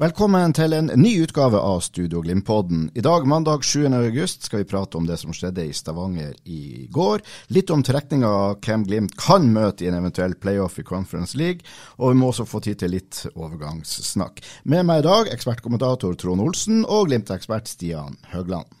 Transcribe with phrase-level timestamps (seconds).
[0.00, 2.86] Velkommen til en ny utgave av Studio Glimt-podden.
[2.96, 3.82] I dag, mandag 7.
[3.92, 7.20] august, skal vi prate om det som skjedde i Stavanger i går.
[7.52, 8.30] Litt om trekninga
[8.64, 11.68] hvem Glimt kan møte i en eventuell playoff i Conference League.
[12.00, 14.40] Og vi må også få tid til litt overgangssnakk.
[14.64, 18.72] Med meg i dag ekspertkommentator Trond Olsen og Glimt-ekspert Stian Høgland.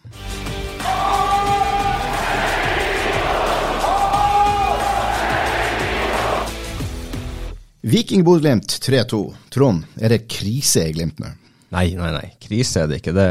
[7.80, 9.20] Viking Bodø-Glimt 3-2.
[9.48, 11.30] Trond, er det krise i Glimt nå?
[11.70, 12.26] Nei, nei, nei.
[12.42, 13.12] Krise er det ikke.
[13.14, 13.26] Det,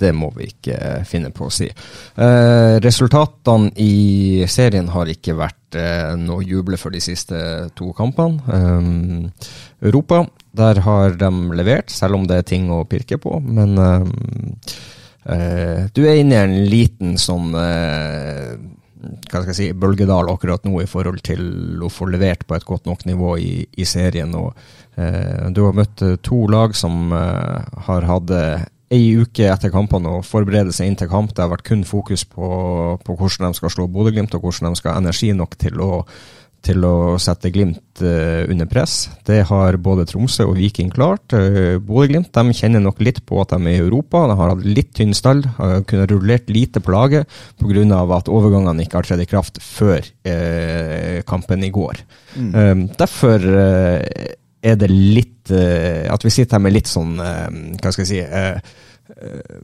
[0.00, 1.68] det må vi ikke finne på å si.
[1.68, 7.38] Eh, resultatene i serien har ikke vært eh, noe juble for de siste
[7.76, 8.40] to kampene.
[8.48, 9.52] Eh,
[9.90, 10.22] Europa,
[10.56, 13.36] der har de levert, selv om det er ting å pirke på.
[13.44, 14.08] Men eh,
[15.36, 18.56] eh, du er inne i en liten sånn eh,
[18.98, 22.66] hva skal jeg si, bølgedal akkurat nå i forhold til å få levert på et
[22.66, 24.34] godt nok nivå i, i serien.
[24.34, 24.58] og
[24.98, 29.72] eh, Du har møtt eh, to lag som eh, har hatt eh, ei uke etter
[29.72, 31.34] kampene å forberede seg inn til kamp.
[31.34, 32.48] Det har vært kun fokus på,
[33.04, 35.90] på hvordan de skal slå Bodø-Glimt, og hvordan de skal ha energi nok til å,
[36.64, 39.08] til å sette Glimt eh, under press.
[39.26, 41.32] Det har både Tromsø og Viking klart.
[41.32, 44.24] Uh, Bodø-Glimt de kjenner nok litt på at de er i Europa.
[44.28, 47.28] De har hatt litt tynn stall, har kunnet rullert lite på laget
[47.60, 48.00] pga.
[48.18, 52.02] at overgangene ikke har tredd i kraft før eh, kampen i går.
[52.38, 57.46] Eh, derfor eh, er det litt eh, At vi sitter her med litt sånn eh,
[57.78, 58.58] Hva skal jeg si eh,
[59.14, 59.62] eh,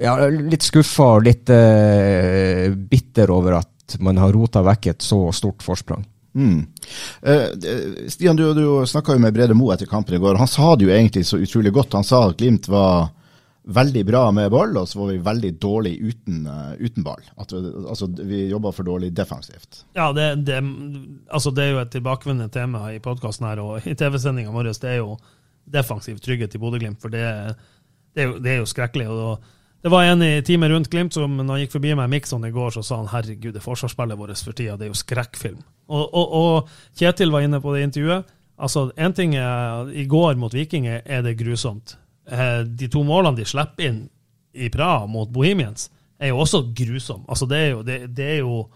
[0.00, 5.18] ja, Litt skuffa og litt eh, bitter over at man har rota vekk et så
[5.34, 6.04] stort forsprang.
[6.34, 6.66] Mm.
[7.22, 7.46] Eh,
[8.08, 10.38] Stian, du, du snakka jo med Brede Moe etter kampen i går.
[10.40, 11.96] Han sa det jo egentlig så utrolig godt.
[11.98, 13.10] Han sa at Glimt var
[13.70, 17.20] veldig bra med ball, og så var vi veldig dårlig uten, uh, uten ball.
[17.36, 19.84] At, altså, vi jobba for dårlig defensivt.
[19.98, 20.62] Ja, det, det,
[21.28, 24.72] altså det er jo et tilbakevendende tema i podkasten her og i TV-sendinga vår.
[24.72, 25.18] Det er jo
[25.70, 27.24] defensiv trygghet i Bodø-Glimt, for det,
[28.14, 29.10] det, er jo, det er jo skrekkelig.
[29.12, 32.10] og da det var en i teamet rundt Glimt som når han gikk forbi meg
[32.10, 34.92] i Mikson i går, så sa han herregud, det forsvarsspillet vårt for tida, det er
[34.92, 35.62] jo skrekkfilm.
[35.90, 38.28] Og, og, og Kjetil var inne på det intervjuet.
[38.60, 41.96] Altså, en ting er, I går mot Viking er er det grusomt.
[42.28, 44.02] Eh, De to målene de slipper inn
[44.52, 45.88] i Praha mot Bohemians,
[46.20, 47.24] er jo også grusomme.
[47.28, 48.66] Altså, det er jo, det, det er jo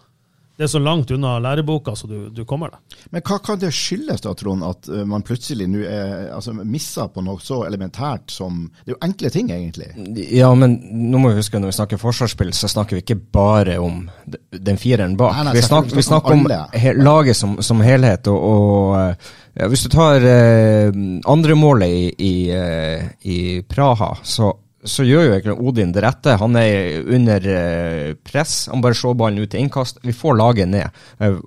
[0.57, 2.97] det er så langt unna læreboka så du, du kommer deg.
[3.11, 7.09] Men hva kan det skyldes da, Trond, at eh, man plutselig nå er altså, missa
[7.11, 9.91] på noe så elementært som Det er jo enkle ting, egentlig.
[10.31, 10.77] Ja, men
[11.11, 14.79] nå må vi huske når vi snakker forsvarsspill, så snakker vi ikke bare om den
[14.79, 15.35] fireren bak.
[15.35, 18.27] Nei, nei, vi, snakker, vi snakker om om he laget som, som helhet.
[18.27, 20.91] Og, og eh, ja, hvis du tar eh,
[21.31, 24.53] andre målet i, i, eh, i Praha, så,
[24.85, 26.35] så gjør jo egentlig Odin det rette.
[26.41, 28.67] Han er under eh, press.
[28.71, 29.99] Han bare slår ballen ut til innkast.
[30.05, 31.01] Vi får laget ned.
[31.19, 31.39] Eh,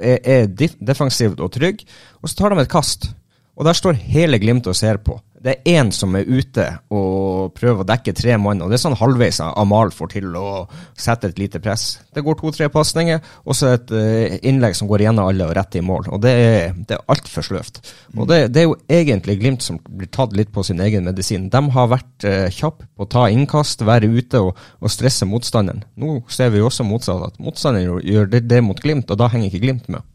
[0.00, 0.48] er,
[0.80, 1.84] defensivt og trygg.
[2.22, 3.10] Og så tar de et kast.
[3.54, 5.18] Og der står hele Glimt og ser på.
[5.44, 8.84] Det er én som er ute og prøver å dekke tre mann, og det er
[8.86, 10.64] sånn halvveis Amal får til å
[10.96, 11.98] sette et lite press.
[12.16, 15.76] Det går to-tre pasninger, og så et eh, innlegg som går gjennom alle og rett
[15.76, 16.08] i mål.
[16.16, 17.82] Og det er, det er altfor sløvt.
[18.16, 21.50] Og det, det er jo egentlig Glimt som blir tatt litt på sin egen medisin.
[21.52, 25.84] De har vært uh, kjappe på å ta innkast, være ute og, og stresse motstanderen.
[26.00, 29.28] Nå ser vi jo også motsatt, at motstanderen gjør det, det mot Glimt, og da
[29.34, 30.06] henger ikke Glimt med.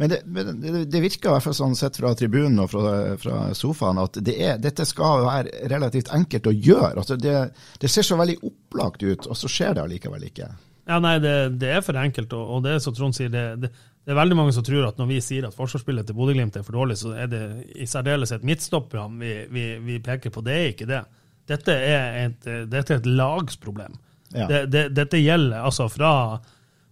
[0.00, 3.38] Men det, det, det virker i hvert fall sånn sett fra tribunen og fra, fra
[3.56, 6.96] sofaen at det er, dette skal være relativt enkelt å gjøre.
[7.02, 7.36] Altså det,
[7.82, 10.50] det ser så veldig opplagt ut, og så skjer det allikevel ikke.
[10.88, 13.44] Ja, nei, det, det er for enkelt, og, og det er som Trond sier, det,
[13.62, 13.70] det,
[14.02, 16.64] det er veldig mange som tror at når vi sier at forsvarsspillet til Bodø-Glimt er
[16.66, 17.42] for dårlig, så er det
[17.78, 20.42] i særdeleshet midtstopperne vi, vi, vi peker på.
[20.42, 21.04] Det er ikke det.
[21.52, 23.94] Dette er et, dette er et lagsproblem.
[24.32, 24.48] Ja.
[24.48, 26.12] Det, det, dette gjelder altså fra,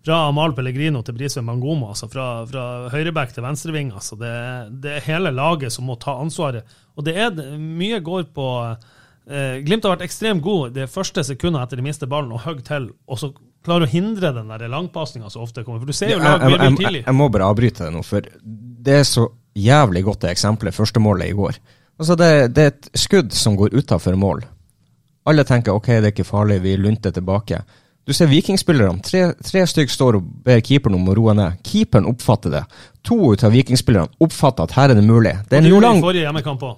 [0.04, 3.92] fra Amal Pellegrino til Brisveen Mangomo, altså fra, fra høyreback til venstreving.
[3.96, 4.32] Altså det,
[4.82, 6.68] det er hele laget som må ta ansvaret.
[6.96, 11.66] Og det er mye går på eh, Glimt har vært ekstremt god det første sekundet
[11.66, 13.32] etter de mister ballen og hogg til, og så
[13.66, 15.82] klarer å hindre den langpasninga så ofte kommer.
[15.82, 17.04] For du ser jo laget lag jeg, tidlig.
[17.04, 19.26] jeg må bare avbryte det nå, for det er så
[19.60, 21.60] jævlig godt det eksempelet, førstemålet i går.
[22.00, 24.46] Altså det, det er et skudd som går utafor mål.
[25.28, 27.60] Alle tenker ok, det er ikke farlig, vi lunter tilbake.
[28.08, 29.02] Du ser vikingspillerne.
[29.06, 31.58] Tre, tre stykker står og ber keeperen om å roe ned.
[31.66, 32.62] Keeperen oppfatter det.
[33.06, 35.34] To ut av vikingspillerne oppfatter at her er det mulig.
[35.50, 36.00] Det er en lang,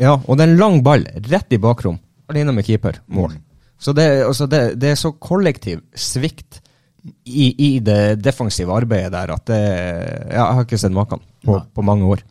[0.03, 2.01] ja, og det er en lang ball rett i bakrom.
[2.33, 2.99] Alene med keeper.
[3.07, 3.39] Mål.
[3.83, 6.61] Så det, altså det, det er så kollektiv svikt
[7.27, 11.57] i, i det defensive arbeidet der at det ja, Jeg har ikke sett maken på,
[11.75, 12.23] på mange år.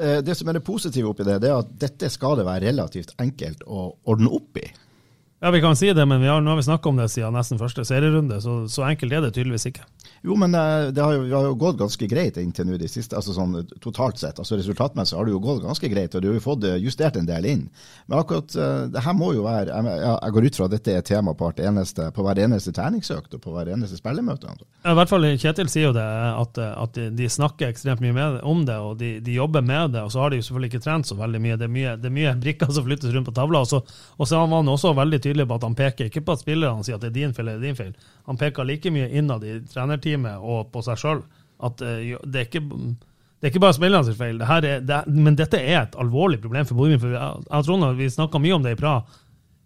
[0.00, 2.70] Eh, Det som er det positive oppi det, det er at dette skal det være
[2.70, 4.70] relativt enkelt å ordne opp i.
[5.40, 7.60] Ja, vi kan si det, men har, nå har vi snakka om det siden nesten
[7.60, 9.86] første serierunde, så, så enkelt er det tydeligvis ikke.
[10.22, 12.88] Jo, men eh, det har jo, det har jo gått ganske greit inntil nå de
[12.90, 14.38] siste, altså sånn totalt sett.
[14.38, 17.16] altså Resultatmessig har det jo gått ganske greit, og du har jo fått eh, justert
[17.16, 17.62] en del inn.
[18.06, 20.96] Men akkurat eh, det her må jo være Jeg, jeg går ut fra at dette
[20.98, 24.52] er tema på, eneste, på hver eneste treningsøkt og på hver eneste spillemøte.
[24.82, 28.40] Ja, I hvert fall Kjetil sier jo det, at, at de, snakker ekstremt mye med,
[28.44, 30.04] om det, og de, de jobber med det.
[30.04, 31.58] Og så har de jo selvfølgelig ikke trent så veldig mye.
[31.60, 33.64] Det er mye, det er mye brikker som flyttes rundt på tavla.
[33.64, 33.80] Og så,
[34.16, 36.84] og så var han også veldig tydelig på at han peker ikke på at spillerne
[36.84, 37.94] sier at det er din feil eller din feil.
[38.28, 39.58] Han peker like mye innad i
[40.00, 41.22] trenerteamet og på seg sjøl.
[41.60, 42.64] At eh, det er ikke
[43.40, 45.78] det er ikke bare spillerne sin feil, det her er, det, er- men dette er
[45.86, 46.98] et alvorlig problem for Bodø.
[47.00, 49.00] For jeg, jeg tror vi snakka mye om det i Praha.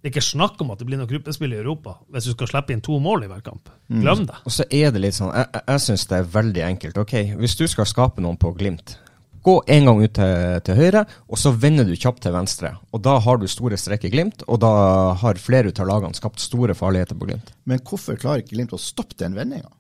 [0.05, 2.51] Det er ikke snakk om at det blir noe gruppespill i Europa hvis du skal
[2.53, 3.71] slippe inn to mål i hver kamp.
[3.89, 4.37] Glem det.
[4.47, 6.99] Og så er det litt sånn Jeg, jeg, jeg syns det er veldig enkelt.
[7.03, 8.99] Ok, Hvis du skal skape noen på Glimt,
[9.45, 12.71] gå en gang ut til, til høyre, og så vender du kjapt til venstre.
[12.95, 14.71] Og da har du store strekk i Glimt, og da
[15.21, 17.51] har flere ut av lagene skapt store farligheter på Glimt.
[17.69, 19.73] Men hvorfor klarer ikke Glimt å stoppe den vendinga?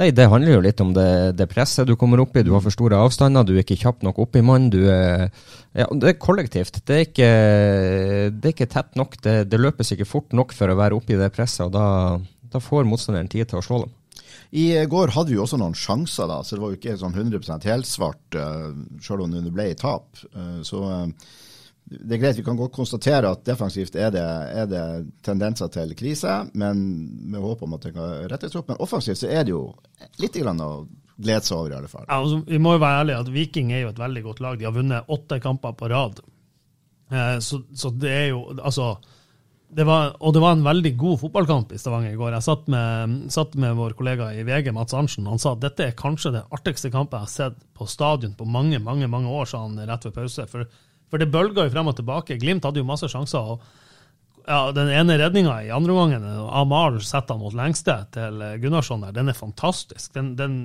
[0.00, 2.42] Nei, det handler jo litt om det, det presset du kommer opp i.
[2.42, 4.66] Du har for store avstander, du er ikke kjapp nok opp i mann.
[4.74, 5.28] Er,
[5.70, 6.80] ja, det er kollektivt.
[6.82, 7.28] Det er ikke,
[8.34, 9.14] det er ikke tett nok.
[9.22, 12.18] Det, det løpes ikke fort nok for å være oppe i det presset, og da,
[12.50, 13.94] da får motstanderen tid til å slå dem.
[14.54, 17.14] I går hadde vi jo også noen sjanser, da, så det var jo ikke sånn
[17.14, 20.10] 100 helsvart, uh, sjøl om det ble tap.
[20.30, 21.32] Eh, så eh,
[21.84, 24.24] det er greit, vi kan godt konstatere at defensivt er det,
[24.56, 24.84] er det
[25.24, 26.78] tendenser til krise, men
[27.30, 28.70] med håp om at det kan rettes opp.
[28.72, 29.66] Men offensivt så er det jo
[30.22, 30.70] litt grann å
[31.16, 32.06] glede seg over, i alle fall.
[32.08, 34.56] Ja, altså, vi må jo være ærlige at Viking er jo et veldig godt lag.
[34.58, 36.24] De har vunnet åtte kamper på rad.
[37.12, 38.94] Eh, så, så det er jo Altså
[39.74, 42.36] det var, Og det var en veldig god fotballkamp i Stavanger i går.
[42.36, 45.26] Jeg satt med, satt med vår kollega i VG, Mats Arntzen.
[45.26, 48.46] Han sa at dette er kanskje den artigste kampen jeg har sett på stadion på
[48.46, 50.46] mange mange, mange år, sa han rett ved pause.
[50.50, 50.68] For,
[51.14, 52.34] for det bølga jo frem og tilbake.
[52.42, 53.52] Glimt hadde jo masse sjanser.
[53.54, 59.06] og ja, Den ene redninga i andre omgangen, Amahl setter han mot lengste til Gunnarsson
[59.06, 60.10] der, den er fantastisk.
[60.16, 60.58] Den, den,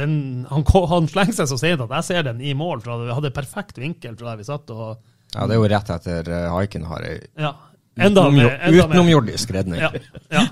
[0.00, 0.16] den,
[0.48, 2.80] han, han slenger seg så seint at jeg ser den i mål.
[2.86, 4.72] Fra, vi hadde perfekt vinkel fra der vi satt.
[4.72, 4.96] og
[5.34, 7.52] Ja, det er jo rett etter uh, Haiken har ei ja,
[7.96, 9.80] utenomjordisk redning.
[9.80, 9.90] Ja,
[10.28, 10.44] ja.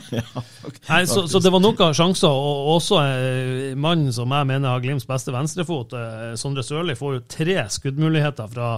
[0.90, 4.84] Nei, så, så det var noen sjanser, og også eh, mannen som jeg mener har
[4.84, 8.70] Glimts beste venstrefot, eh, Sondre Sørli, får jo tre skuddmuligheter fra,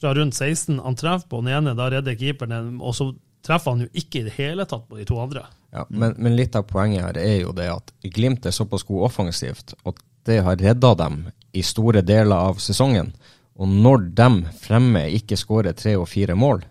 [0.00, 0.78] fra rundt 16.
[0.84, 3.10] Han treffer på den ene, da redder keeperen og så
[3.46, 5.46] treffer han jo ikke i det hele tatt på de to andre.
[5.72, 9.06] Ja, men, men litt av poenget her er jo det at Glimt er såpass god
[9.10, 11.22] offensivt, og det har redda dem
[11.56, 13.12] i store deler av sesongen.
[13.60, 14.28] Og når de
[14.60, 16.64] fremme ikke skårer tre og fire mål,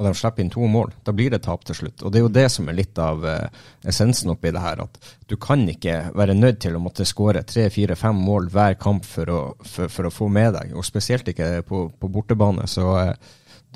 [0.00, 2.00] og de slipper inn to mål, da blir det tap til slutt.
[2.00, 3.58] Og det er jo det som er litt av eh,
[3.92, 7.66] essensen oppi det her, at du kan ikke være nødt til å måtte skåre tre,
[7.74, 11.28] fire, fem mål hver kamp for å, for, for å få med deg, og spesielt
[11.28, 12.64] ikke på, på bortebane.
[12.70, 13.12] Så eh,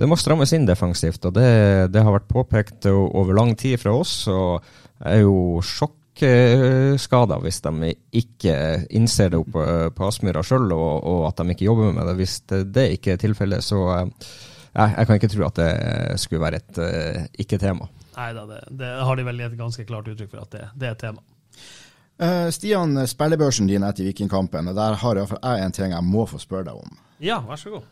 [0.01, 1.51] det må strammes inn defensivt, og det,
[1.93, 4.25] det har vært påpekt over lang tid fra oss.
[4.33, 4.65] og
[5.05, 8.57] jeg er jo sjokkskada hvis de ikke
[8.97, 12.17] innser det oppe på Aspmyra sjøl, og, og at de ikke jobber med det.
[12.19, 13.85] Hvis det, ikke er tilfellet, så
[14.75, 15.71] eh, jeg, jeg kan ikke tro at det
[16.23, 17.89] skulle være et uh, ikke-tema.
[18.15, 20.91] Nei da, det, det har de vel et ganske klart uttrykk for at det, det
[20.91, 21.25] er et tema.
[22.15, 26.27] Uh, Stian, spillebørsen din etter Vikingkampen, og der har i jeg en ting jeg må
[26.31, 26.99] få spørre deg om.
[27.23, 27.89] Ja, vær så god.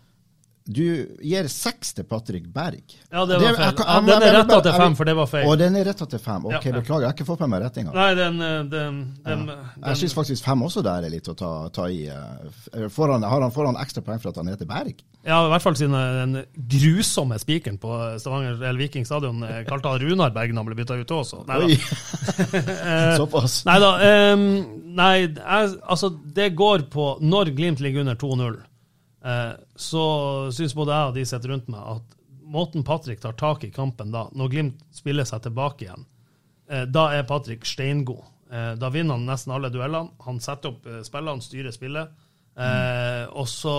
[0.64, 0.82] Du
[1.22, 2.82] gir seks til Patrick Berg.
[3.10, 3.58] Ja, det var feil.
[3.58, 5.46] Ja, jeg- den er jeg- retta til fem, for det var feil.
[5.50, 6.44] Og den er retta til fem.
[6.46, 6.72] Ok, Ja, ja.
[6.80, 7.92] beklager, jeg har ikke fått med meg rettinga.
[7.94, 11.34] Nei, den, den, den, den, Jeg den syns faktisk fem også der er litt å
[11.36, 12.06] ta, ta i.
[12.06, 15.02] eh, Får han, har han, får han ekstra poeng for at han heter Berg?
[15.26, 19.88] Ja, i hvert fall siden den grusomme spikeren på Stavanger eller Viking stadion eh, kalte
[19.88, 21.44] han Runar Berg når han ble bytta ut også.
[21.46, 23.16] Nei, da.
[23.18, 23.64] Såpass.
[23.66, 23.90] Nei da.
[24.32, 24.44] Um,
[24.94, 28.68] nei, jeg, altså, det går på Når Glimt ligger under 2-0, eh,
[29.22, 30.04] så
[30.50, 32.16] syns både jeg og de sitter rundt meg, at
[32.52, 36.04] måten Patrick tar tak i kampen da, når Glimt spiller seg tilbake igjen,
[36.70, 38.24] eh, da er Patrick steingod.
[38.52, 40.12] Eh, da vinner han nesten alle duellene.
[40.26, 42.18] Han setter opp eh, spillene, styrer spillet.
[42.52, 43.30] Mm.
[43.32, 43.74] og så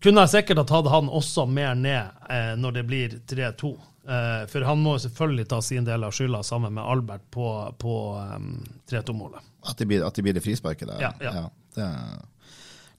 [0.00, 3.72] kunne jeg sikkert ha tatt han også mer ned eh, når det blir 3-2.
[4.08, 7.48] Eh, for han må selvfølgelig ta sin del av skylda sammen med Albert på,
[7.80, 8.50] på um,
[8.88, 9.44] 3-2-målet.
[9.68, 11.04] At det blir, det, blir det frisparket der?
[11.04, 11.44] Ja, ja.
[11.76, 11.90] det,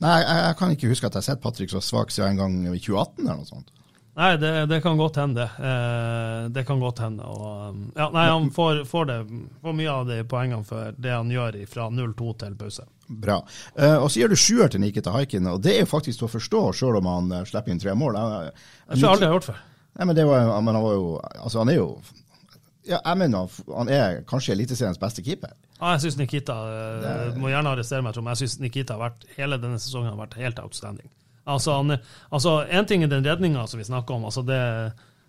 [0.04, 2.44] nei, jeg, jeg kan ikke huske at jeg har sett Patrick så svak siden en
[2.44, 3.72] gang i 2018 eller noe sånt.
[4.16, 5.44] Nei, det, det kan godt hende.
[5.44, 7.26] Eh, det kan godt hende.
[7.28, 9.18] Og, um, ja, nei, han får, får, det,
[9.62, 12.86] får mye av de poengene for det han gjør fra 0-2 til pause.
[13.08, 13.42] Bra.
[13.76, 16.30] Eh, og så gir du sjuer til Nikita Haikin, og det er jo faktisk til
[16.30, 18.16] å forstå, sjøl om han uh, slipper inn tre mål.
[18.16, 18.54] Jeg,
[18.88, 19.60] jeg tror aldri jeg har gjort før.
[19.96, 21.90] Nei, men, det var, men han var jo Altså, han er jo
[22.86, 25.56] ja, jeg mener han er kanskje Eliteseriens beste keeper.
[25.80, 27.16] Ja, jeg syns Nikita Du det...
[27.42, 30.22] må gjerne arrestere meg, Trond, men jeg syns Nikita har vært, hele denne sesongen har
[30.22, 31.10] vært helt outstanding.
[31.46, 31.98] Altså, han,
[32.34, 34.26] altså En ting er den redninga som vi snakker om.
[34.26, 34.62] altså det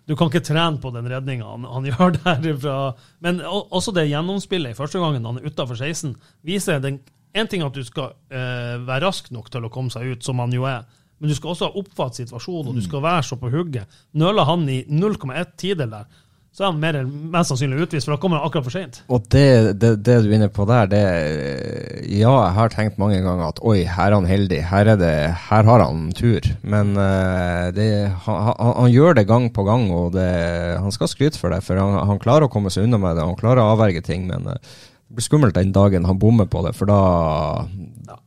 [0.07, 2.75] du kan ikke trene på den redninga han, han, gjør derfra.
[3.23, 6.15] Men også det gjennomspillet i første gangen han er utafor 16,
[6.47, 7.01] viser den
[7.35, 10.39] En ting at du skal eh, være rask nok til å komme seg ut, som
[10.41, 10.87] han jo er.
[11.19, 13.99] Men du skal også oppfatte situasjonen, og du skal være så på hugget.
[14.17, 16.07] Nøler han i 0,1 tidel der,
[16.57, 18.95] så er han mer, mest sannsynlig utvist, for da kommer han akkurat for seint.
[19.13, 21.01] Og det, det, det, du er inne på der, det
[22.07, 25.13] Ja, jeg har tenkt mange ganger at oi, her er han heldig, her, er det,
[25.51, 26.49] her har han tur.
[26.65, 27.87] Men uh, det,
[28.25, 31.61] han, han, gjør det gang på gang, og han skal skryte for det.
[31.67, 34.25] For han, han, klarer å komme seg unna med det, han klarer å avverge ting.
[34.33, 34.49] men...
[34.57, 36.97] Uh, det blir skummelt den dagen han bommer på det, for da,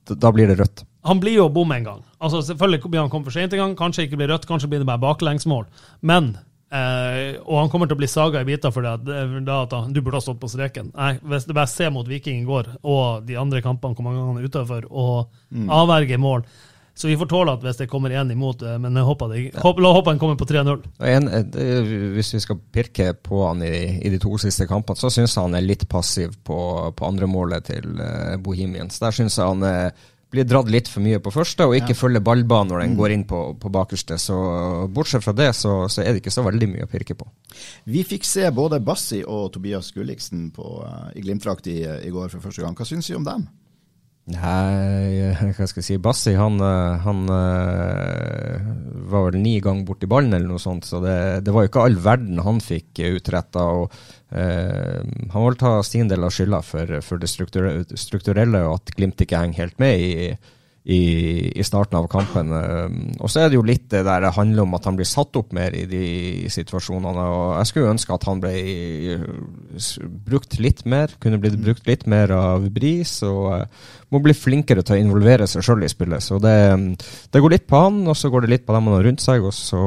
[0.08, 0.87] da blir det rødt.
[1.04, 1.99] Han blir jo å bomme en gang.
[2.20, 4.80] Altså Selvfølgelig blir han kommet for sent en gang, kanskje ikke blir rødt, kanskje blir
[4.80, 5.66] det bare baklengsmål.
[6.00, 6.38] Men
[6.72, 9.92] eh, Og han kommer til å bli saga i biter for det, det at han,
[9.92, 10.92] du burde ha stått på streken.
[10.94, 14.20] Nei, hvis du bare ser mot Viking i går, og de andre kampene hvor mange
[14.20, 15.14] ganger han er utafor, og
[15.50, 15.70] mm.
[15.80, 16.46] avverger mål
[17.00, 19.38] så vi får tåle at hvis det kommer én imot, eh, men jeg håper, det,
[19.54, 19.70] ja.
[19.80, 20.82] la håper han kommer på 3-0.
[21.00, 25.32] Eh, hvis vi skal pirke på han i, i de to siste kampene, så syns
[25.32, 26.58] jeg han er litt passiv på,
[26.92, 29.00] på andremålet til uh, Bohemians.
[29.00, 31.99] Der syns jeg han uh, blir dratt litt for mye på første, og ikke ja.
[31.99, 32.99] følger ballbanen når den mm.
[33.00, 34.18] går inn på, på bakerste.
[34.20, 34.37] Så
[34.94, 37.26] bortsett fra det, så, så, er det ikke så veldig mye å pirke på.
[37.90, 42.30] Vi fikk se både Bassi og Tobias Gulliksen på, uh, i Glimt-drakt i, i, går
[42.30, 42.78] for første gang.
[42.78, 43.49] Hva syns vi om dem?
[44.28, 45.96] Nei, hva skal jeg si.
[46.02, 48.68] Bassi han, eh, han eh,
[49.10, 51.86] var vel ni ganger borti ballen eller noe sånt, så det, det var jo ikke
[51.86, 53.66] all verden han fikk utretta.
[54.30, 55.00] Eh,
[55.32, 59.42] han vil ta sin del av skylda for, for det strukturelle, og at Glimt ikke
[59.42, 60.30] henger helt med i,
[60.90, 62.50] i, i, starten av kampen.
[62.50, 65.09] Um, og så er det jo litt det der det handler om at han blir
[65.09, 66.04] satt opp mer i de
[66.50, 67.26] situasjonene.
[67.30, 68.54] og Jeg skulle ønske at han ble
[70.26, 73.12] brukt litt mer, kunne blitt brukt litt mer av Bris.
[73.26, 76.26] Og uh, må bli flinkere til å involvere seg sjøl i spillet.
[76.26, 76.56] Så det,
[77.30, 79.23] det, går litt på han, og så går det litt på dem han har rundt
[79.23, 79.47] seg.
[79.47, 79.85] Og så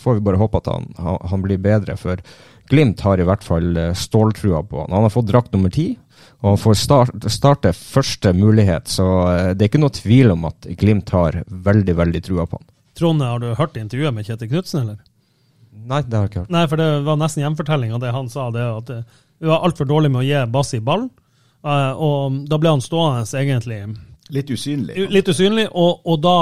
[0.00, 1.98] får vi bare håpe at han, han blir bedre.
[2.00, 2.24] For
[2.72, 4.94] Glimt har i hvert fall ståltrua på han.
[4.94, 5.90] Han har fått drakt nummer ti
[6.42, 8.90] og får start, starte første mulighet.
[8.90, 12.58] Så eh, det er ikke noe tvil om at Glimt har veldig, veldig trua på
[12.58, 12.68] han.
[12.98, 14.98] Trond, har du hørt intervjuet med Kjetil Knutsen, eller?
[15.72, 16.54] Nei, det har jeg ikke hørt.
[16.54, 18.50] Nei, for det var nesten gjenfortelling av det han sa.
[18.54, 19.04] det at hun
[19.42, 21.08] Vi var altfor dårlig med å gi Bassi ballen.
[21.62, 23.80] Uh, og da ble han stående egentlig
[24.32, 24.96] Litt usynlig.
[25.10, 26.36] Litt usynlig, og, og da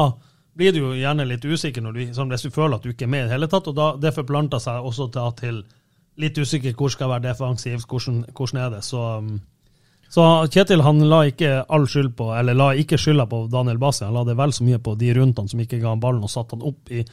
[0.56, 3.12] blir du jo gjerne litt usikker når du, hvis du føler at du ikke er
[3.12, 3.68] med i det hele tatt.
[3.68, 5.62] og da, Det forplanta seg også til, til
[6.20, 8.82] litt usikker hvor skal være defensivt, hvordan, hvordan er det.
[8.86, 9.40] Så um,
[10.10, 14.02] så Kjetil han la ikke all skyld på, eller la ikke skylda på Daniel Bassi,
[14.02, 16.24] han la det vel så mye på de rundt han som ikke ga han ballen
[16.26, 17.04] og satte han opp i,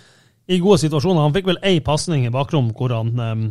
[0.47, 1.21] i gode situasjoner.
[1.27, 3.43] Han fikk vel ei pasning i bakrom hvor han um,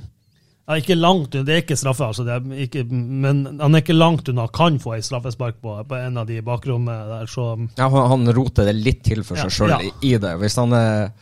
[0.66, 2.26] ja, ikke langt Det er ikke straffe, altså,
[2.66, 6.26] ikke, men han er ikke langt unna kan få ei straffespark på, på, en av
[6.26, 9.74] de bakrommene der, så Ja, han, han roter det litt til for seg ja, sjøl
[9.76, 9.78] ja.
[9.84, 10.32] i, i, det.
[10.42, 11.12] Hvis han er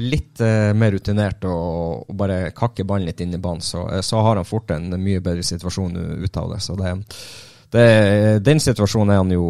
[0.00, 4.24] litt uh, mer rutinert og, og, bare kakker ballen litt inn i banen, så, så,
[4.24, 6.62] har han fort en mye bedre situasjon ut av det.
[6.64, 6.96] Så det
[7.74, 7.86] det,
[8.46, 9.46] den situasjonen er han jo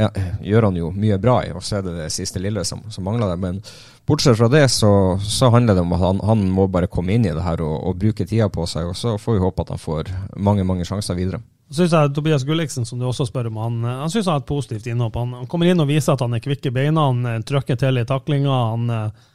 [0.00, 0.08] ja,
[0.40, 3.04] gjør han jo mye bra i, og så er det det siste lille som, som
[3.04, 3.40] mangler der.
[3.40, 3.60] Men
[4.08, 4.92] bortsett fra det, så,
[5.22, 7.76] så handler det om at han, han, må bare komme inn i det her og,
[7.90, 10.86] og, bruke tida på seg, og så får vi håpe at han får mange mange
[10.88, 11.42] sjanser videre.
[11.70, 14.42] Så synes jeg Tobias Gulliksen, som du også spør om, han, han synes han har
[14.42, 15.20] et positivt innhopp.
[15.20, 17.78] Han, han, kommer inn og viser at han er kvikk i beina, han eh, trykker
[17.78, 18.56] til i taklinga.
[18.72, 19.28] han eh,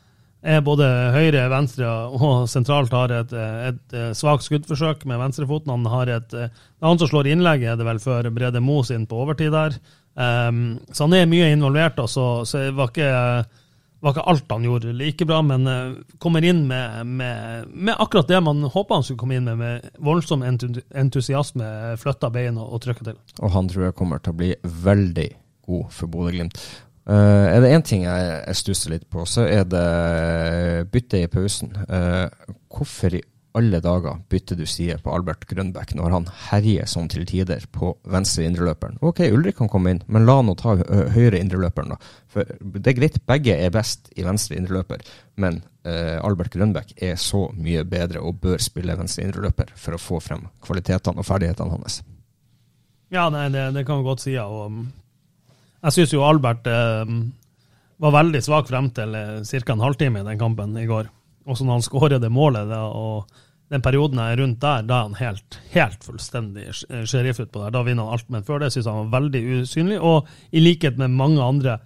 [0.65, 5.73] både høyre, venstre og sentralt har et, et, et svakt skuddforsøk med venstrefoten.
[5.73, 8.83] Han har et, det er han som slår innlegget, er det vel, før Brede Mo
[8.85, 9.79] sin på overtid der.
[10.15, 13.09] Um, så han er mye involvert, og så, så var, ikke,
[13.99, 18.29] var ikke alt han gjorde like bra, men uh, kommer inn med, med, med, akkurat
[18.31, 21.67] det man håpa han skulle komme inn med, med voldsom entusiasme,
[21.99, 23.19] flytta bein og, og trykka til.
[23.41, 24.53] Og han tror jeg kommer til å bli
[24.85, 25.29] veldig
[25.67, 26.61] god for Bodø-Glimt.
[27.05, 29.85] Uh, er det én ting jeg, jeg, stusser litt på, så er det
[30.89, 31.75] byttet i pausen.
[31.85, 32.25] Uh,
[32.73, 33.21] hvorfor i
[33.55, 37.93] alle dager bytter du side på Albert Grønbæk når han herjer sånn til tider på
[38.11, 38.97] venstre indreløperen?
[39.05, 40.75] Ok, Ulrik kan komme inn, men la han nå ta
[41.13, 42.11] høyre indreløperen, da.
[42.31, 45.05] For det er greit, begge er best i venstre indreløper,
[45.39, 50.01] men uh, Albert Grønbæk er så mye bedre og bør spille venstre indreløper for å
[50.01, 52.01] få frem kvalitetene og ferdighetene hans.
[53.13, 54.35] Ja, nei, det, det kan vi godt si.
[54.35, 54.85] ja, Og um,
[55.83, 57.15] jeg syns jo Albert eh,
[58.01, 59.73] var veldig svak frem til eh, ca.
[59.73, 61.09] en halvtime i den kampen i går.
[61.45, 63.27] Også når han skårer det målet, da, og
[63.69, 67.73] den perioden er rundt der, da er han helt, helt fullstendig sh- sheriff utpå der.
[67.73, 70.97] Da vinner han alt, men før det syns han var veldig usynlig, og i likhet
[71.01, 71.79] med mange andre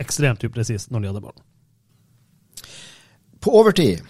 [0.00, 1.44] ekstremt upresist når de hadde ballen.
[3.44, 4.00] På overtid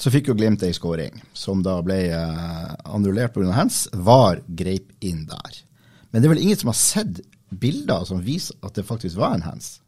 [0.00, 3.50] så fikk jo Glimt ei skåring, som da ble eh, annullert pga.
[3.56, 3.82] hands.
[3.92, 5.58] VAR greip inn der.
[6.10, 9.34] Men det er vel ingen som har sett bilder som viser at det faktisk var
[9.34, 9.78] en hands?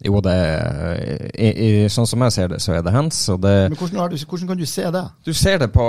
[0.00, 1.00] Jo, det er,
[1.36, 3.18] i, i, sånn som jeg ser det, så er det hands.
[3.34, 5.02] Og det, Men hvordan, har du, hvordan kan du se det?
[5.26, 5.88] du ser det på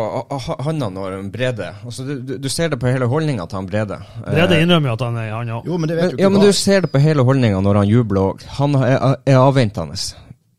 [0.65, 3.70] handa når han Brede altså, du, du, du ser det på hele holdninga til han
[3.70, 4.01] Brede.
[4.25, 5.70] Brede Eh, innrømmer jo at han er han òg.
[5.72, 7.62] Jo, men det vet men, jo ikke ja, men du ser det på hele holdninga
[7.63, 8.44] når han jubler òg.
[8.60, 9.96] Han er, er avventende.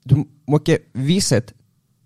[0.09, 1.53] Du må ikke vise et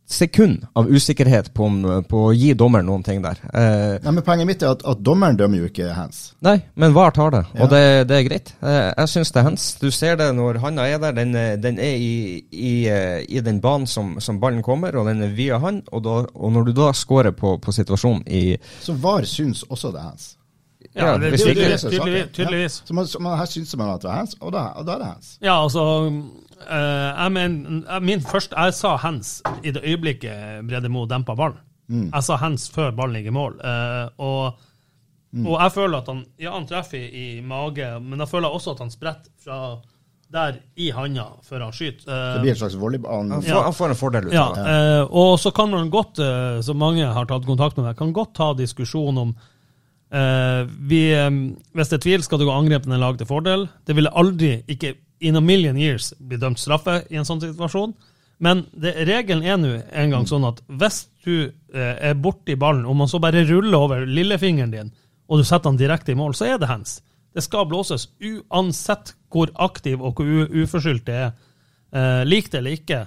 [0.07, 3.41] sekund av usikkerhet på, om, på å gi dommeren noen ting der.
[3.51, 6.21] Eh, Nei, men Poenget mitt er at, at dommeren dømmer jo ikke hands.
[6.47, 7.65] Nei, men VAR tar det, Ja.
[7.65, 8.53] og det, det er greit.
[8.63, 9.65] Eh, Jeg syns det er hands.
[9.83, 11.13] Du ser det når handa er der.
[11.19, 15.11] Den, er- den er i, i, eh, i den banen som, som ballen kommer, og
[15.11, 15.83] den er via han.
[15.91, 19.91] Og, da, og når du da scorer på, på situasjonen i Så VAR syns også
[19.93, 20.33] det er hands.
[20.95, 22.29] Ja, det, hvis Det det tydeligvis.
[22.33, 22.75] tydeligvis.
[22.81, 22.87] Ja.
[22.87, 24.95] Så, man, så man, her syns man at det er hands, og da, og da
[24.95, 25.33] er det hands.
[25.43, 26.21] Ja, altså eh,
[26.57, 31.59] jeg mener, min første, jeg sa hands i det øyeblikket Brede Moe dempa ballen.
[31.89, 33.59] Jeg sa hands før ballen ligger i mål.
[33.63, 34.57] Eh, og,
[35.45, 38.73] og jeg føler at han Ja, han treffer i, i mage, men jeg føler også
[38.75, 39.59] at han spretter fra
[40.33, 42.09] der i handa før han skyter.
[42.11, 43.29] Eh, Det blir en slags volleyball.
[43.31, 44.65] han, får, han får en fordel ut ja, av det.
[44.73, 48.11] eh, og så kan man godt, eh, som mange har tatt kontakt med meg, kan
[48.17, 49.53] godt ta diskusjon om eh,
[50.11, 51.31] vi, eh,
[51.75, 53.69] Hvis det er tvil, skal du gå angrepende lag til fordel.
[53.87, 57.95] Det ville aldri, ikke in a million years, bli dømt straffe i en sånn situasjon.
[58.39, 62.85] Men det, regelen er nå en gang sånn at hvis du eh, er borti ballen,
[62.87, 64.93] om man så bare ruller over lillefingeren din,
[65.27, 67.01] og du setter den direkte i mål, så er det hands.
[67.35, 71.33] Det skal blåses uansett hvor aktiv og hvor uforskyldt det er.
[71.97, 73.01] Eh, lik det eller ikke.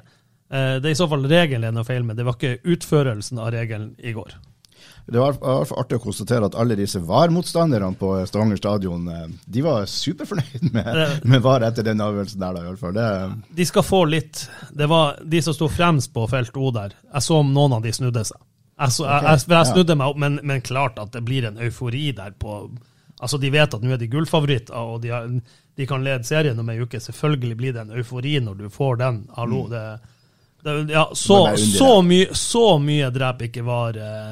[0.49, 2.17] Eh, det er i så fall regelen det er noe feil med.
[2.17, 4.35] Det var ikke utførelsen av regelen i går.
[5.11, 9.87] Det var artig å konstatere at alle disse VAR-motstanderne på Stavanger stadion eh, de var
[9.89, 12.53] superfornøyd med, med VAR etter den avgjørelsen der.
[12.53, 12.93] da, i hvert fall.
[12.97, 13.07] Det,
[13.57, 16.93] De skal få litt Det var de som sto fremst på felt O der.
[17.13, 18.37] Jeg så om noen av de snudde seg.
[18.79, 21.59] Jeg, så, jeg, jeg, jeg snudde meg opp, men, men klart at det blir en
[21.65, 22.61] eufori der på
[23.19, 26.59] Altså, De vet at nå er de gullfavoritter, og de, har, de kan lede serien
[26.61, 27.01] om ei uke.
[27.03, 29.17] Selvfølgelig blir det en eufori når du får den.
[29.35, 29.81] Hallo, det,
[30.63, 34.31] det Ja, så, så, mye, så mye dreper ikke var eh,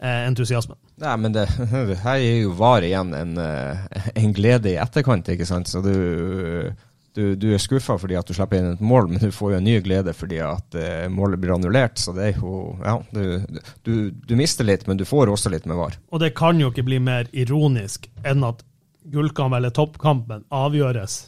[0.00, 0.78] entusiasmen.
[1.00, 1.46] Nei, men det,
[2.04, 5.68] her er jo VAR igjen en, eh, en glede i etterkant, ikke sant.
[5.68, 6.72] Så du,
[7.16, 9.60] du, du er skuffa fordi at du slipper inn et mål, men du får jo
[9.60, 12.00] en ny glede fordi at eh, målet blir annullert.
[12.00, 15.68] Så det er jo Ja, du, du, du mister litt, men du får også litt
[15.68, 16.00] med VAR.
[16.10, 18.64] Og det kan jo ikke bli mer ironisk enn at
[19.10, 21.26] gullkamp eller toppkampen avgjøres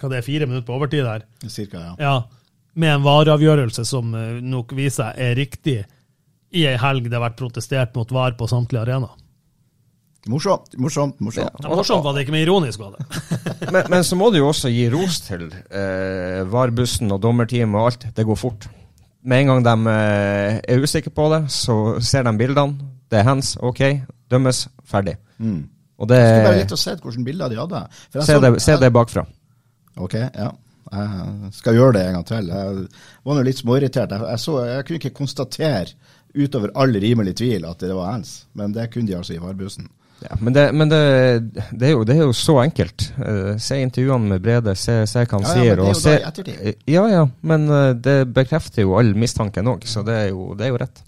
[0.00, 1.92] hva det er, fire minutter på overtid der, cirka, ja.
[2.02, 2.14] ja,
[2.74, 5.76] med en vareavgjørelse som eh, nok viser seg er riktig
[6.54, 9.14] i ei helg det har vært protestert mot VAR på samtlige arenaer.
[10.30, 11.18] Morsomt, morsomt.
[11.20, 11.58] morsomt.
[11.60, 13.04] Ja, morsomt var det ikke, men ironisk var det.
[13.74, 17.86] Men, men så må du jo også gi ros til eh, VAR-bussen og dommerteamet og
[17.90, 18.06] alt.
[18.16, 18.66] Det går fort.
[19.24, 22.88] Med en gang de eh, er usikre på det, så ser de bildene.
[23.10, 23.80] Det er hands, OK.
[24.32, 25.16] Dømmes, ferdig.
[25.38, 25.62] Mm.
[26.00, 27.80] Og det Jeg skulle bare litt og sett hvilke bilder de hadde.
[28.10, 29.24] For jeg Se så- det, se det bakfra.
[29.96, 30.50] Ok, ja.
[30.92, 32.48] Jeg skal gjøre det en gang til.
[32.52, 32.86] Jeg
[33.24, 34.10] var nå litt småirritert.
[34.14, 35.94] Jeg, jeg, så, jeg kunne ikke konstatere
[36.34, 39.86] utover all rimelig tvil at det var hands, men det kunne de altså i varebussen.
[40.24, 40.98] Ja, men det, men det,
[41.74, 43.08] det, er jo, det er jo så enkelt.
[43.18, 45.74] Uh, se intervjuene med Brede, se, se hva han Ja, ja, sier.
[45.76, 46.86] men det er og jo se, da i ettertid.
[46.94, 50.68] ja, ja, men eh, det bekrefter jo all mistanken òg, så det er, jo, det
[50.68, 51.02] er jo rett.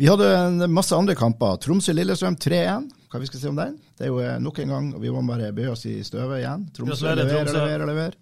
[0.00, 1.58] Vi hadde en masse andre kamper.
[1.60, 2.86] Tromsø-Lillestrøm 3-1.
[3.12, 3.74] Hva vi skal si om den?
[3.98, 6.40] Det er jo eh, nok en gang, og vi må bare bøye oss i støvet
[6.40, 6.64] igjen.
[6.78, 8.16] Tromsø leverer, leverer, leverer.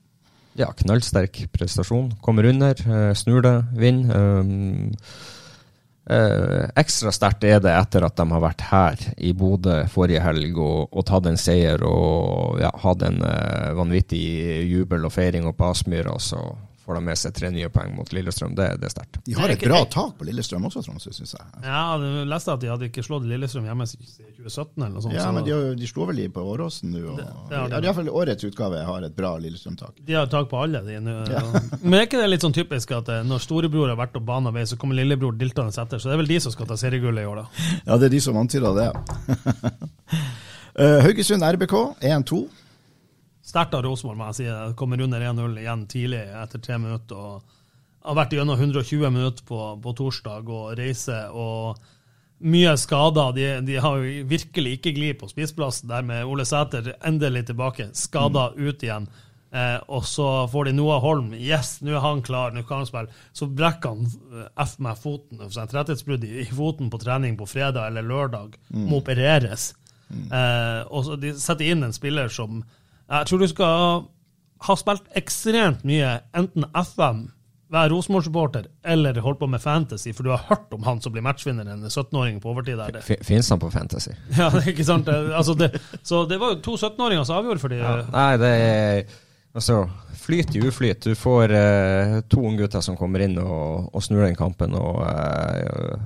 [0.58, 2.14] Ja, knallsterk prestasjon.
[2.20, 4.16] Kommer under, eh, snur det, vinner.
[4.16, 4.90] Um,
[6.10, 10.58] eh, ekstra sterkt er det etter at de har vært her i Bodø forrige helg
[10.58, 14.24] og, og tatt en seier og ja, hatt en eh, vanvittig
[14.66, 16.16] jubel og feiring oppe på Aspmyra.
[16.18, 16.42] Så
[16.88, 18.54] får de med seg tre nye poeng mot Lillestrøm.
[18.56, 19.18] Det, det er sterkt.
[19.28, 21.44] De har et bra tak på Lillestrøm også, Tromsø, syns jeg.
[21.66, 25.16] Ja, jeg leste at de hadde ikke slått Lillestrøm hjemme siden 2017 eller noe sånt.
[25.18, 27.02] Ja, men de, har- de slo vel i på Åråsen nå.
[27.12, 27.60] og- Det- det.
[27.76, 30.00] Ja, Iallfall årets utgave har et bra Lillestrøm-tak.
[30.08, 31.16] de har tak på alle, de nå.
[31.84, 34.50] Men er ikke det litt sånn typisk at eh, når storebror har vært og bana
[34.50, 35.98] vei, så kommer lillebror diltende etter?
[36.00, 37.68] Så det er vel de som skal ta seriegullet i år, da.
[37.84, 38.90] Ja, det er de som antyder det.
[40.78, 41.72] Eh, Haugesund RBK
[42.06, 42.36] 1-2.
[43.48, 44.48] Sterkt av Rosenborg, må jeg si.
[44.48, 47.16] Jeg Kommer under 1-0 igjen tidlig etter tre minutter.
[47.16, 51.22] og Har vært gjennom 120 minutter på, på torsdag og reise.
[51.32, 51.78] og
[52.38, 53.32] Mye skader.
[53.34, 57.88] De, de har jo virkelig ikke glid på spiseplassen der med Ole Sæter endelig tilbake.
[57.96, 59.08] Skada ut igjen.
[59.48, 61.32] Eh, og så får de Noah Holm.
[61.32, 63.16] Yes, nå er han klar, nå kan han spille.
[63.32, 64.04] Så brekker han
[64.42, 65.40] eh, F med foten.
[65.40, 68.60] Et rettighetsbrudd i, i foten på trening på fredag eller lørdag.
[68.76, 69.72] Må opereres.
[70.08, 72.62] Eh, og så de setter inn en spiller som
[73.08, 74.06] jeg tror du skal
[74.68, 77.28] ha spilt ekstremt mye, enten FM,
[77.72, 81.24] være Rosenborg-supporter, eller holdt på med Fantasy, for du har hørt om han som blir
[81.24, 82.98] matchvinner, en 17-åring på overtid der.
[83.24, 84.14] Fins han på Fantasy?
[84.38, 85.08] Ja, det er ikke sant?
[85.12, 87.80] Altså det, så det var jo to 17-åringer som avgjorde for de.
[88.14, 89.16] Nei, det er
[89.58, 89.88] Altså,
[90.20, 91.02] flyt i uflyt.
[91.08, 95.96] Du får eh, to unggutter som kommer inn og, og snur den kampen, og eh,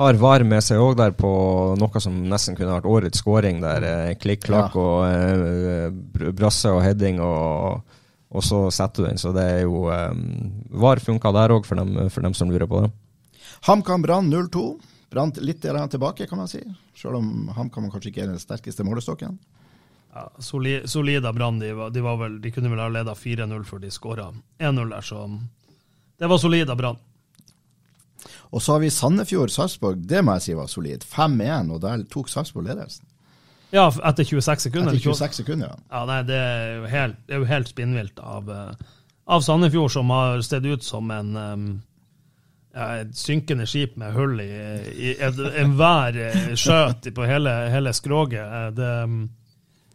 [0.00, 1.30] har VAR med seg òg der på
[1.78, 3.60] noe som nesten kunne vært årets scoring.
[3.62, 4.80] Der eh, klikk-klakk Ja.
[4.80, 7.82] og eh, brasse og heading, og,
[8.32, 9.20] og så setter du den.
[9.20, 10.14] Så det er jo eh,
[10.80, 12.90] VAR funka der òg, for, dem- for dem som lurer på det.
[13.68, 14.64] HamKam Brann 0-2.
[15.10, 16.60] Brann litt tilbake, kan man si.
[16.96, 19.38] Selv om HamKam kanskje ikke er den sterkeste målestokken.
[20.14, 21.58] Ja, solid, solid av Brann.
[21.60, 22.02] De, de,
[22.42, 25.24] de kunne vel ha leda 4-0 før de skåra 1-0 der, så
[26.20, 26.98] det var solid av Brann.
[28.50, 30.00] Og så har vi Sandefjord-Sarpsborg.
[30.10, 31.04] Det må jeg si var solid.
[31.06, 33.06] 5-1, og der tok Sarpsborg ledelsen.
[33.70, 34.96] Ja, etter 26 sekunder.
[34.96, 35.82] Etter 26 sekunder, ja.
[35.92, 38.88] Ja, nei, det er jo helt, det er jo helt spinnvilt av, eh,
[39.30, 41.68] av Sandefjord, som har sett ut som en um,
[42.74, 44.50] ja, et synkende skip med hull i,
[44.90, 49.22] i enhver eh, skjøt på hele, hele skroget eh, det, um,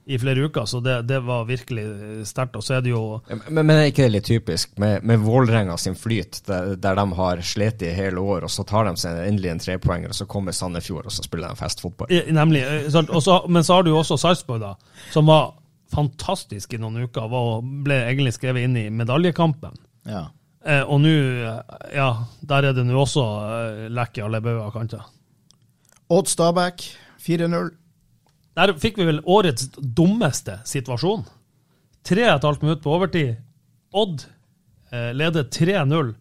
[0.05, 1.85] i flere uker, så det, det var virkelig
[2.29, 2.55] sterkt.
[2.59, 5.77] Og så er det jo Men, men er ikke det litt typisk med, med Vålerenga
[5.81, 9.17] sin flyt, der, der de har slitt i hele år, og så tar de seg
[9.25, 12.13] endelig en trepoenger, og så kommer Sandefjord, og så spiller de festfotball?
[12.13, 12.61] I, Nemlig.
[12.61, 13.09] eh, sant?
[13.09, 14.75] Og men så har du jo også Sarpsborg, da,
[15.13, 15.55] som var
[15.95, 17.27] fantastisk i noen uker.
[17.31, 19.77] Var, og ble egentlig skrevet inn i medaljekampen.
[20.09, 20.27] ja.
[20.65, 21.09] Eh, og nå,
[21.45, 22.07] eh, ja,
[22.41, 25.03] der er det nå også eh, lekk i alle bauger og kanter.
[26.09, 26.81] Odd Stabæk
[27.21, 27.69] 4-0.
[28.55, 31.25] Der fikk vi vel årets dummeste situasjon.
[32.05, 33.33] Tre og et halvt minutt på overtid.
[33.95, 34.23] Odd
[34.93, 36.13] eh, leder 3-0.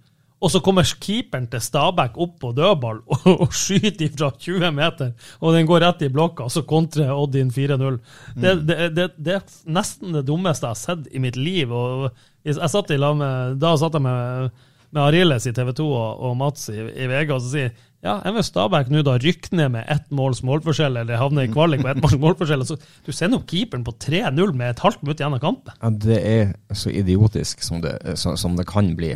[0.44, 5.14] Og så kommer keeperen til Stabæk opp på dødball og, og skyter fra 20 meter,
[5.40, 7.96] og den går rett i blokka, og så kontrer Odd inn 4-0.
[8.36, 11.72] Det, det, det, det er nesten det dummeste jeg har sett i mitt liv.
[11.72, 12.10] og
[12.44, 14.50] jeg satt i lag med, Da satt jeg med,
[14.92, 17.72] med Ariles i TV 2 og, og Mats i, i VG, og så sier
[18.04, 21.80] ja, hvis Stabæk nå da rykker ned med ett måls målforskjell, eller havner i kvalik
[21.84, 25.22] på ett måls målforskjell, så du sender opp keeperen på 3-0 med et halvt minutt
[25.22, 25.78] igjen av kampen.
[25.80, 29.14] Ja, det er så idiotisk som det, som, som det kan bli.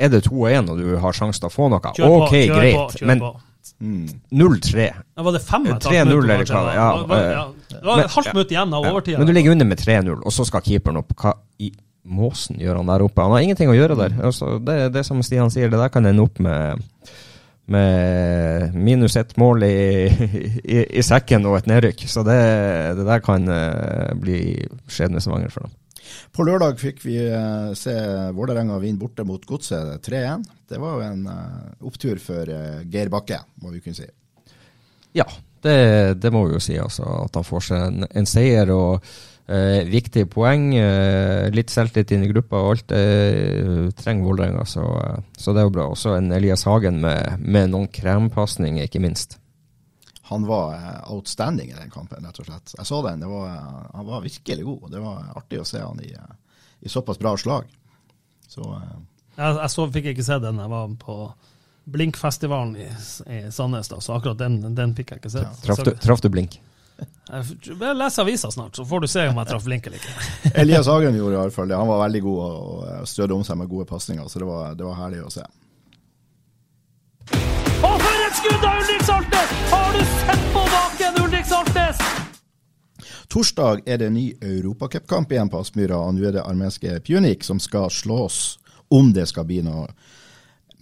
[0.00, 2.60] Er det 2-1 og du har sjanse til å få noe, Kjør på, ok, kjør
[2.60, 3.32] greit, på, men på.
[3.80, 7.42] 0-3 Ja, var det fem et 3-0 eller hva, ja, eh, ja.
[7.68, 9.20] Det var et halvt minutt igjen av overtida.
[9.20, 11.12] Men du ligger under med 3-0, og så skal keeperen opp.
[11.20, 11.70] Hva i
[12.08, 13.24] måsen gjør han der oppe?
[13.24, 14.16] Han har ingenting å gjøre der.
[14.28, 16.80] Altså, det, det som Stian sier, det der kan ende opp med
[17.70, 20.06] med minus ett mål i,
[20.64, 22.06] i, i sekken og et nedrykk.
[22.10, 22.40] Så det,
[22.98, 24.40] det der kan eh, bli
[24.90, 25.76] skjebnesvanger for dem.
[26.34, 27.94] På lørdag fikk vi eh, se
[28.34, 30.48] Vålerenga vinne borte mot Godset 3-1.
[30.70, 32.50] Det var jo en eh, opptur for
[32.90, 34.08] Geir Bakke, må vi kunne si.
[35.16, 35.26] Ja,
[35.62, 35.78] det,
[36.22, 36.78] det må vi jo si.
[36.78, 39.06] Altså, at han får seg en, en seier og
[39.50, 40.70] eh, viktige poeng.
[40.78, 45.62] Eh, litt selvtillit inn i gruppa og alt det trenger Vålerenga, så, eh, så det
[45.62, 45.88] er jo bra.
[45.90, 49.38] Også en Elias Hagen med, med noen krempasninger, ikke minst.
[50.30, 52.74] Han var eh, outstanding i den kampen, rett og slett.
[52.78, 53.22] Jeg så den.
[53.24, 54.90] Det var, eh, han var virkelig god.
[54.92, 56.34] Det var artig å se han i, eh,
[56.86, 57.66] i såpass bra slag.
[58.46, 58.98] Så eh,
[59.36, 60.62] Jeg, jeg så, fikk ikke se den.
[60.62, 61.16] Jeg var på
[61.90, 62.86] Blinkfestivalen i,
[63.26, 65.62] i Sandnes, da, så akkurat den, den fikk jeg ikke sett.
[65.64, 66.60] Traff du, traf du blink?
[67.94, 70.14] Leser avisa snart, så får du se om jeg traff blink eller ikke.
[70.62, 71.78] Elias Hagen gjorde i hvert fall det.
[71.78, 74.74] Han var veldig god og, og strødde om seg med gode pasninger, så det var,
[74.74, 75.44] det var herlig å se.
[77.80, 79.52] Og for et skudd av Ulrik Saltnes!
[79.70, 82.02] Har du sett på baken, Ulrik Saltnes?
[83.30, 87.62] Torsdag er det ny europacupkamp igjen på Aspmyra, og nå er det armenske Pjunik som
[87.62, 88.58] skal slås
[88.90, 89.86] om det skal bli noe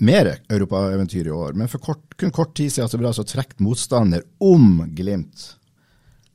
[0.01, 1.53] mer europaeventyr i år.
[1.53, 5.59] Men for kort, kun kort tid siden så ble altså trukket motstander om Glimt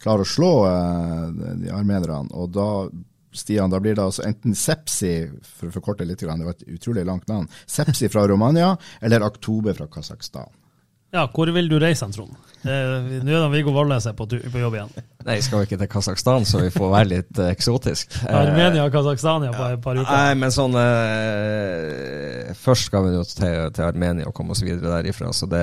[0.03, 1.25] klarer å slå eh,
[1.63, 2.29] de armenerne.
[2.35, 2.69] Og da
[3.33, 7.05] Stian, da blir det altså enten Sepsi, for å forkorte litt, det var et utrolig
[7.07, 10.51] langt navn, Sepsi fra Romania, eller Aktobe fra Kasakhstan.
[11.13, 12.33] Ja, hvor vil du reise, Trond?
[12.63, 14.93] Eh, Nå er Viggo Valnes på, på jobb igjen.
[15.23, 18.15] Nei, skal vi ikke til Kasakhstan, så vi får være litt eh, eksotisk.
[18.23, 20.09] Eh, Armenia og Kasakhstan ja, på et par uker.
[20.09, 24.91] Nei, men sånn eh, Først skal vi jo til, til Armenia og komme oss videre
[24.97, 25.61] derifra, så det,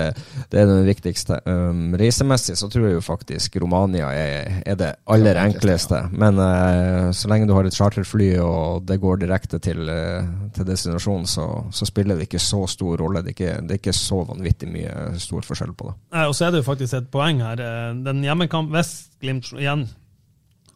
[0.52, 1.40] det er det viktigste.
[1.48, 6.08] Um, reisemessig så tror jeg jo faktisk Romania er, er det aller Det enkleste, Ja.
[6.20, 10.68] Men eh, så lenge du har et charterfly og det går direkte til, eh, til
[10.68, 13.24] destinasjonen, så, så spiller det ikke så stor rolle.
[13.24, 15.94] Det er ikke, det er ikke så vanvittig mye stor forskjell på det.
[16.16, 17.60] Nei, og så er det jo faktisk et poeng her.
[17.60, 19.86] Eh, Den hjemmekamp Hvis Glimt igjen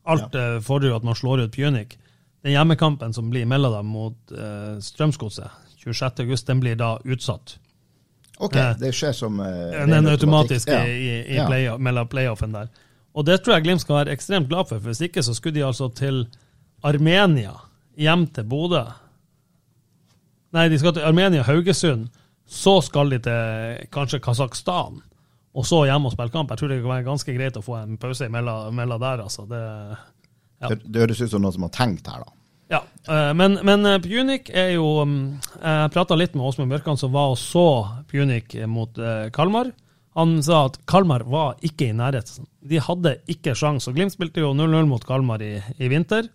[0.05, 0.61] Alt ja.
[0.61, 1.94] fordrer jo at man slår ut Pjønik.
[2.44, 5.48] Den hjemmekampen som blir mellom dem mot uh, Strømsgodset
[5.81, 7.55] 26.8, den blir da utsatt.
[8.37, 9.46] Ok, eh, det skjer som uh,
[9.88, 10.83] Den automatiske automatisk Ja.
[10.85, 11.46] i, i, Ja.
[11.48, 12.68] play, mellom playoffen der.
[13.14, 15.55] Og det tror jeg Glimt skal være ekstremt glad for, for hvis ikke så skulle
[15.55, 16.27] de altså til
[16.85, 17.55] Armenia,
[17.96, 18.83] hjem til Bodø.
[20.53, 22.09] Nei, de skal til Armenia-Haugesund.
[22.46, 25.00] Så skal de til kanskje Kasakhstan,
[25.54, 26.50] og så hjem og spille kamp.
[26.52, 29.46] Jeg tror det kan være ganske greit å få en pause mellom der, altså.
[29.48, 29.62] Det,
[30.62, 30.70] Ja.
[30.70, 32.35] Det, det høres ut som noen som har tenkt her, da.
[32.76, 32.80] ja,
[33.11, 35.16] eh, men, men eh, Pjunik er jo mm,
[35.61, 37.64] Jeg prata litt med Åsmund Bjørkan, som var og så
[38.09, 39.72] Pjunik mot eh, Kalmar.
[40.14, 42.46] Han sa at Kalmar var ikke i nærheten.
[42.62, 43.88] De hadde ikke sjans.
[43.90, 46.28] Og Glimt spilte jo 0-0 mot Kalmar i, i vinter.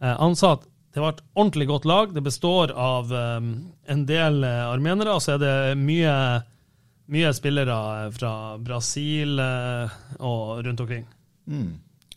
[0.00, 0.64] Han sa at
[0.96, 2.12] det var et ordentlig godt lag.
[2.14, 3.48] Det består av um,
[3.84, 6.12] en del eh, armenere, og så er det mye,
[7.12, 7.76] mye spillere
[8.16, 8.30] fra
[8.64, 9.92] Brasil uh,
[10.24, 11.04] og rundt omkring.
[11.52, 11.74] Mm.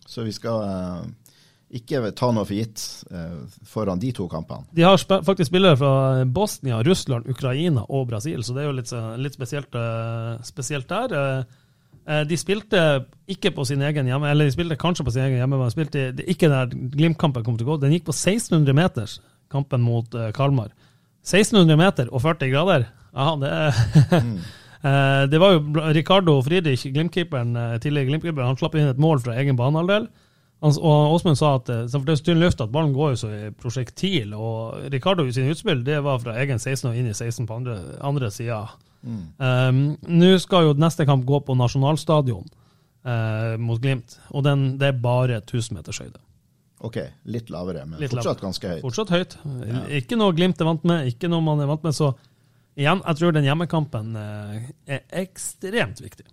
[0.08, 1.34] Så vi skal uh,
[1.76, 4.72] ikke ta noe for gitt uh, foran de to kampene.
[4.72, 8.78] De har sp faktisk spillere fra Bosnia, Russland, Ukraina og Brasil, så det er jo
[8.80, 11.20] litt, litt spesielt, eh, spesielt der.
[11.20, 11.68] Eh, eh,
[12.30, 12.80] De spilte
[13.30, 15.76] ikke på sin egen hjemme, eller de spilte kanskje på sin egen hjemme, men de
[15.76, 17.82] spilte ikke der Glimt-kampen kom til å gå.
[17.84, 19.12] Den gikk på 1600 meter,
[19.54, 20.72] kampen mot eh, Kalmar.
[21.22, 22.88] 1600 meter og 40 grader.
[23.14, 24.24] Ja, det er
[24.80, 29.20] Eh, Det var jo Ricardo Friedrich, Glimt-keeperen, eh, tidligere Glimt-keeper, han slapp inn et mål
[29.20, 30.08] fra egen banehalvdel.
[30.62, 30.78] Og
[31.16, 34.34] Åsmund sa at eh, det er tynn luft at ballen går jo så i prosjektil,
[34.36, 37.60] og Ricardo i sin utspill det var fra egen 16 og inn i 16 på
[37.60, 38.62] andre, andre sida.
[39.04, 42.48] Um, Nå skal jo neste kamp gå på nasjonalstadion
[43.08, 46.20] uh, mot Glimt, og den, det er bare 1000 meters høyde.
[46.80, 48.46] Ok, litt lavere, men Litt fortsatt lavere.
[48.48, 48.82] ganske høyt.
[48.86, 49.38] Fortsatt høyt.
[50.00, 51.96] Ikke noe Glimt er vant med, ikke noe man er vant med.
[51.96, 52.14] Så
[52.80, 56.28] igjen, jeg tror den hjemmekampen eh, er ekstremt viktig.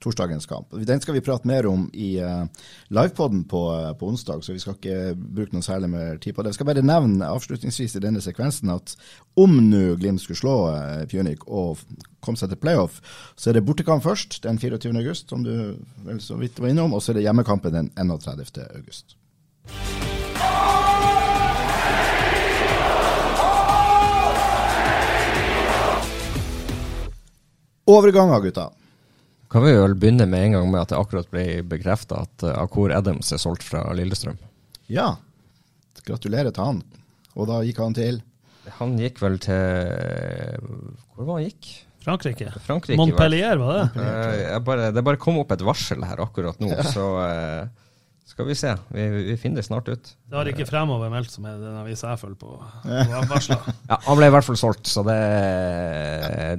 [0.00, 0.72] Torsdagens kamp.
[0.86, 2.46] Den skal vi prate mer om i uh,
[2.88, 6.42] livepoden på, eh, på onsdag, så vi skal ikke bruke noe særlig mer tid på
[6.42, 6.54] det.
[6.54, 8.94] Jeg skal bare nevne avslutningsvis i denne sekvensen at
[9.36, 11.84] om nå Glimt skulle slå uh, og
[12.24, 13.02] komme seg til playoff,
[13.36, 14.96] så er det bortekamp først den 24.
[14.96, 18.64] august, som du vel så vidt var innom, og så er det hjemmekampen den 31.
[18.72, 19.18] august.
[27.90, 28.70] Overganger, gutta.
[29.50, 32.92] Kan vi vel begynne med en gang med at det akkurat ble bekrefta at Akor
[32.94, 34.38] Adams er solgt fra Lillestrøm.
[34.90, 35.16] Ja,
[36.06, 36.82] gratulerer til han.
[37.34, 38.20] Og da gikk han til
[38.78, 40.58] Han gikk vel til
[41.14, 41.68] Hvor var han gikk?
[42.00, 42.48] Frankrike.
[42.64, 42.96] Frankrike.
[42.96, 43.84] Montpellier, var det?
[44.00, 47.89] Eh, jeg bare, det bare kom opp et varsel her akkurat nå, så eh,
[48.30, 48.76] skal vi se.
[48.94, 50.12] Vi, vi finner det snart ut.
[50.30, 52.54] Det har ikke Fremover meldt, som er den avisa jeg følger på.
[52.60, 53.40] på.
[53.90, 55.18] Ja, Han ble i hvert fall solgt, så det,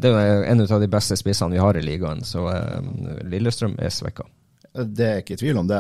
[0.04, 2.26] det er en av de beste spissene vi har i ligaen.
[2.28, 4.28] Så eh, Lillestrøm er svekka.
[4.72, 5.80] Det er ikke tvil om det.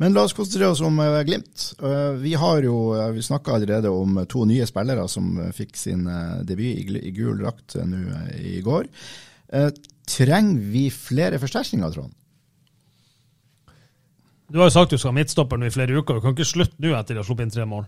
[0.00, 1.68] Men la oss konsentrere oss om eh, Glimt.
[1.84, 2.78] Eh, vi har jo
[3.12, 6.08] vi snakka allerede om to nye spillere som fikk sin
[6.48, 8.88] debut i, gul drakt nå i går.
[10.06, 12.16] Trenger vi flere forsterkninger, Trond?
[14.52, 16.18] Du har jo sagt du skal ha midtstopper nå i flere uker.
[16.18, 17.86] Du kan ikke slutte nå etter å ha sluppet inn tre mål.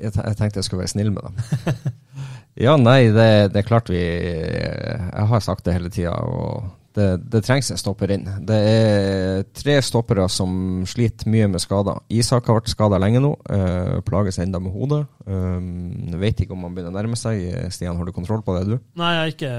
[0.00, 1.96] Jeg, jeg tenkte jeg skulle være snill med dem.
[2.66, 7.08] ja, nei, det, det er klart vi Jeg har sagt det hele tida, og det,
[7.32, 8.28] det trengs en stopper inn.
[8.46, 12.02] Det er tre stoppere som sliter mye med skader.
[12.12, 15.02] Isak har vært skada lenge nå, Plager plages enda med hodet.
[15.24, 17.40] Um, vet ikke om han begynner å nærme seg.
[17.72, 18.76] Stian, har du kontroll på det, du?
[19.00, 19.52] Nei, jeg har ikke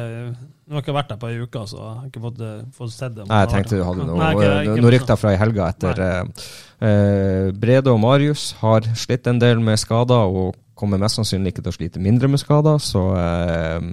[0.72, 2.60] Nå har jeg ikke vært der på ei uke, så jeg har ikke fått, eh,
[2.78, 3.26] fått sett det.
[3.28, 4.78] Nei, jeg tenkte du hadde der.
[4.78, 9.82] noe, rykter fra i helga etter eh, Brede og Marius har slitt en del med
[9.82, 13.84] skader, og kommer mest sannsynlig ikke til å slite mindre med skader, så eh,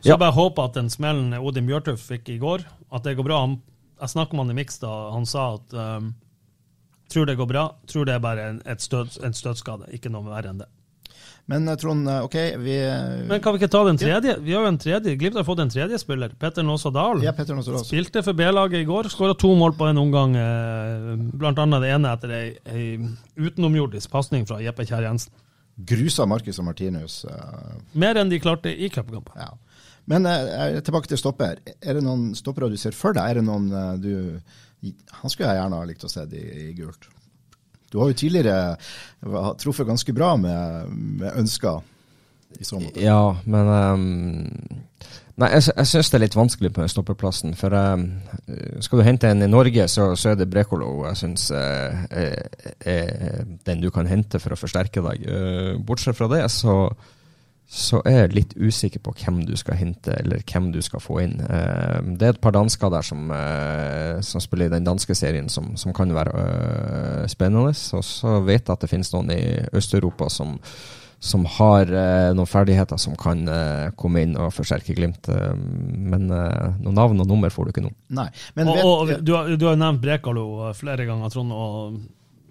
[0.00, 3.24] Så jeg bare håper at den smellen Odin Bjørtuft fikk i går, at det går
[3.26, 3.40] bra.
[3.46, 3.58] Han,
[4.00, 6.12] jeg snakka med han i Mix da, han sa at um,
[7.10, 10.52] tror det går bra, tror det er bare en, støt, en støtskade, ikke noe verre
[10.52, 10.68] enn det.
[11.48, 12.74] Men eh, Trond, eh, OK, vi
[13.30, 14.34] Men kan vi ikke ta den tredje?
[14.44, 15.14] Vi har jo en tredje.
[15.16, 16.34] Glimt har fått en tredje spiller.
[16.38, 17.22] Petter Nåsa Dahl.
[17.24, 17.86] Ja, Petter Nåsa Dahl.
[17.88, 19.08] Spilte for B-laget i går.
[19.08, 20.36] Skåra to mål på en omgang.
[20.36, 22.98] eh, Blant annet det ene etter ei, ei
[23.40, 25.32] utenomjordisk pasning fra Jeppe Kjær Jensen.
[25.88, 27.24] Grusa Marcus og Martinus.
[27.24, 29.32] eh, Mer enn de klarte i cupkampen.
[29.40, 29.48] Ja.
[30.08, 31.60] Men eh, tilbake til stopper.
[31.82, 33.28] Er det noen stoppere du ser for deg?
[33.28, 34.12] Er det noen eh, du
[35.20, 37.08] Han skulle jeg gjerne ha likt å se i, i gult.
[37.90, 38.76] Du har jo tidligere
[39.58, 41.80] truffet ganske bra med, med ønsker
[42.60, 43.00] i så måte.
[43.00, 44.84] Ja, men um,
[45.38, 47.56] Nei, jeg, jeg syns det er litt vanskelig på stoppeplassen.
[47.56, 48.04] For um,
[48.84, 52.48] skal du hente en i Norge, så, så er det Brekolo jeg syns er,
[52.82, 55.24] er den du kan hente for å forsterke deg.
[55.24, 56.80] Uh, bortsett fra det, så
[57.68, 61.18] så er jeg litt usikker på hvem du skal hente, eller hvem du skal få
[61.20, 61.34] inn.
[61.44, 65.50] Eh, det er et par dansker der som, eh, som spiller i den danske serien,
[65.52, 67.74] som, som kan være eh, spennende.
[67.76, 69.42] Og så vet jeg at det finnes noen i
[69.76, 70.56] Øst-Europa som,
[71.20, 71.92] som har
[72.32, 73.44] noen ferdigheter som kan
[73.98, 75.28] komme inn og forsterke Glimt.
[75.28, 77.92] Men noen navn og nummer får du ikke nå.
[78.16, 78.28] Nei.
[78.56, 80.46] Men Og, vet, og du, har, du har nevnt Brekalo
[80.78, 81.98] flere ganger, Trond, og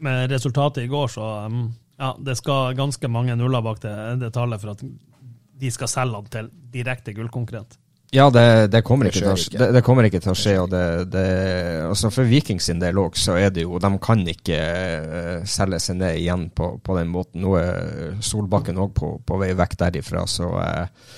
[0.03, 1.63] med resultatet i går, så um,
[1.97, 4.85] ja, det skal ganske mange nuller bak det, det tallet for at
[5.57, 7.79] de skal selge han til direkte gullkonkurrent.
[8.11, 9.59] Ja, det, det, kommer Det ikke til å, ikke.
[9.59, 10.53] det, det kommer ikke til å skje.
[10.61, 11.23] og det, det,
[11.89, 15.81] altså For Viking sin del òg, så er det jo De kan ikke eh, selge
[15.83, 17.43] seg ned igjen på, på den måten.
[17.43, 21.09] Nå er Solbakken òg på, på vei vekk derifra, så eh,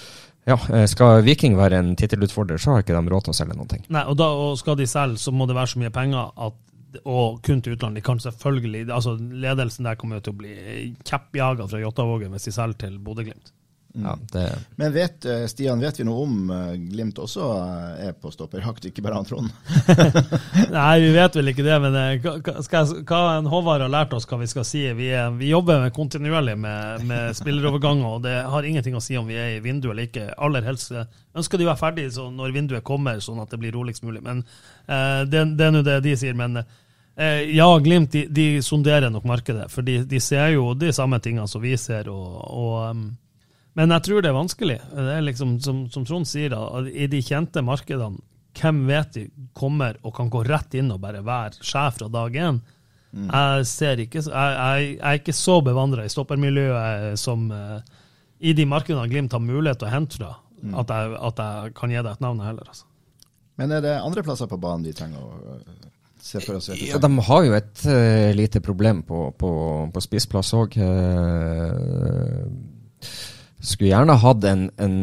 [0.50, 3.60] ja, eh, Skal Viking være en tittelutfordrer, så har ikke de råd til å selge
[3.60, 3.86] noen ting.
[3.94, 6.58] Nei, og, da, og skal de selge, så må det være så mye penger at
[7.04, 8.02] og kun til utlandet.
[8.02, 10.56] De kan selvfølgelig, altså Ledelsen der kommer jo til å bli
[11.06, 13.54] kjeppjaga fra Jåttåvågen hvis de selger til Bodø-Glimt.
[13.94, 18.12] Ja, det, men vet, eh, Stian, vet vi noe om eh, Glimt også eh, er
[18.14, 19.50] på stopperjakt, ikke bare han Trond?
[20.76, 24.38] Nei, vi vet vel ikke det, men skal hva en Håvard har lært oss, hva
[24.44, 25.08] vi skal si Vi,
[25.40, 29.40] vi jobber med kontinuerlig med, med spilleroverganger, og det har ingenting å si om vi
[29.42, 30.28] er i vinduet eller ikke.
[30.38, 33.74] Aller helst ønsker de å være ferdig så når vinduet kommer, sånn at det blir
[33.74, 34.22] roligst mulig.
[34.26, 34.44] Men
[34.86, 36.38] eh, det, det er nå det de sier.
[36.38, 40.94] Men eh, ja, Glimt de, de sonderer nok markedet, for de, de ser jo de
[40.94, 42.14] samme tingene som vi ser.
[42.14, 43.10] og, og um,
[43.80, 44.76] men jeg tror det er vanskelig.
[44.92, 48.20] Det er liksom, som, som Trond sier, da, i de kjente markedene,
[48.60, 49.24] hvem vet de
[49.56, 52.60] kommer og kan gå rett inn og bare være sjef fra dag én?
[53.10, 57.80] Jeg, ser ikke, jeg, jeg, jeg er ikke så bevandra i stoppermiljøet som uh,
[58.40, 60.34] i de markedene Glimt har mulighet til å hente fra,
[60.82, 62.68] at, jeg, at jeg kan gi deg et navn heller.
[62.70, 62.86] Altså.
[63.62, 65.88] Men er det andre plasser på banen de trenger å eh,
[66.22, 66.70] se for oss?
[66.76, 69.54] ja, de har jo et uh, lite problem på, på,
[69.96, 70.78] på spissplass òg.
[73.60, 75.00] Skulle gjerne hatt en, en,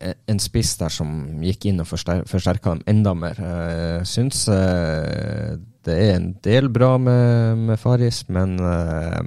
[0.00, 3.40] en spiss der som gikk inn og forster, forsterka dem enda mer.
[3.40, 9.20] Jeg syns eh, det er en del bra med, med Faris, men eh,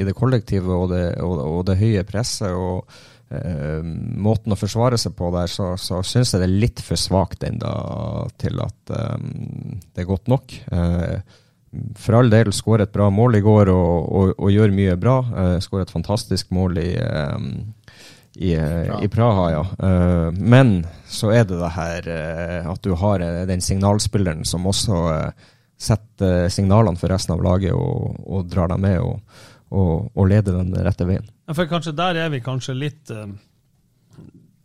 [0.00, 2.88] i det kollektive og det, og, og det høye presset og
[3.30, 7.00] uh, måten å forsvare seg på der, så, så syns jeg det er litt for
[7.00, 7.74] svakt ennå
[8.40, 10.56] til at um, det er godt nok.
[10.72, 11.20] Uh,
[12.00, 15.20] for all del skåret et bra mål i går og, og, og gjør mye bra.
[15.30, 17.36] Uh, skåret et fantastisk mål i, eh,
[18.40, 19.66] i, eh, i Praha, ja.
[19.88, 25.02] Eh, men så er det det her eh, at du har den signalspilleren som også
[25.80, 29.20] setter signalene for resten av laget og, og drar dem med og,
[29.68, 31.28] og, og leder den rette veien.
[31.44, 33.12] Ja, For kanskje der er vi kanskje litt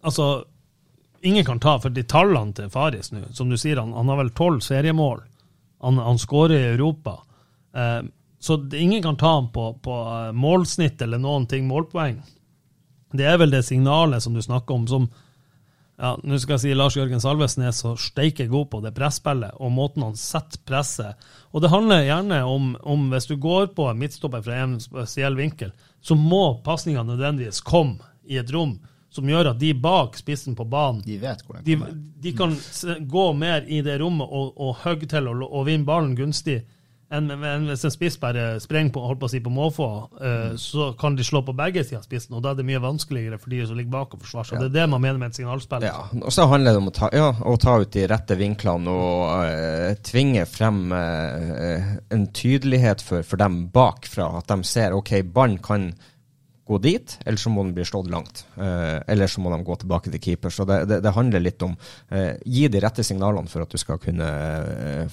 [0.05, 0.45] Altså,
[1.25, 3.23] ingen kan ta for de tallene til Faris nå.
[3.33, 5.23] Som du sier, han, han har vel tolv seriemål.
[5.81, 7.17] Han, han skårer i Europa.
[7.75, 8.01] Eh,
[8.39, 9.95] så ingen kan ta han på, på
[10.37, 12.21] målsnitt eller noen ting, målpoeng.
[13.17, 15.07] Det er vel det signalet som du snakker om, som
[15.95, 19.55] ja, Nå skal jeg si Lars Jørgen Salvesen er så steike god på det presspillet
[19.63, 23.87] og måten han setter presset Og det handler gjerne om, om hvis du går på
[23.87, 25.71] en midtstopper fra en spesiell vinkel,
[26.03, 28.75] så må pasninga nødvendigvis komme i et rom
[29.15, 31.77] som gjør at de bak spissen på banen De vet hvor de,
[32.21, 32.55] de kan
[32.99, 36.63] gå mer i det rommet og, og hogge til og, og vinne ballen gunstig.
[37.13, 39.89] Enn hvis en spiss bare sprenger på, holdt på å si, på måfå,
[40.25, 42.81] eh, så kan de slå på begge sider av spissen, og da er det mye
[42.81, 44.63] vanskeligere for de som ligger bak og forsvarer seg.
[44.63, 45.85] Det er det man mener med et signalspill.
[45.85, 48.95] Ja, og så handler det om å ta, ja, å ta ut de rette vinklene
[48.95, 54.31] og uh, tvinge frem uh, en tydelighet for, for dem bakfra.
[54.41, 55.91] At de ser ok, ballen kan
[56.65, 58.39] gå dit, eller så må den bli slått langt.
[58.57, 60.49] Eller så må de gå tilbake til keeper.
[60.49, 61.75] Så det, det, det handler litt om
[62.09, 64.29] eh, gi de rette signalene for at du skal kunne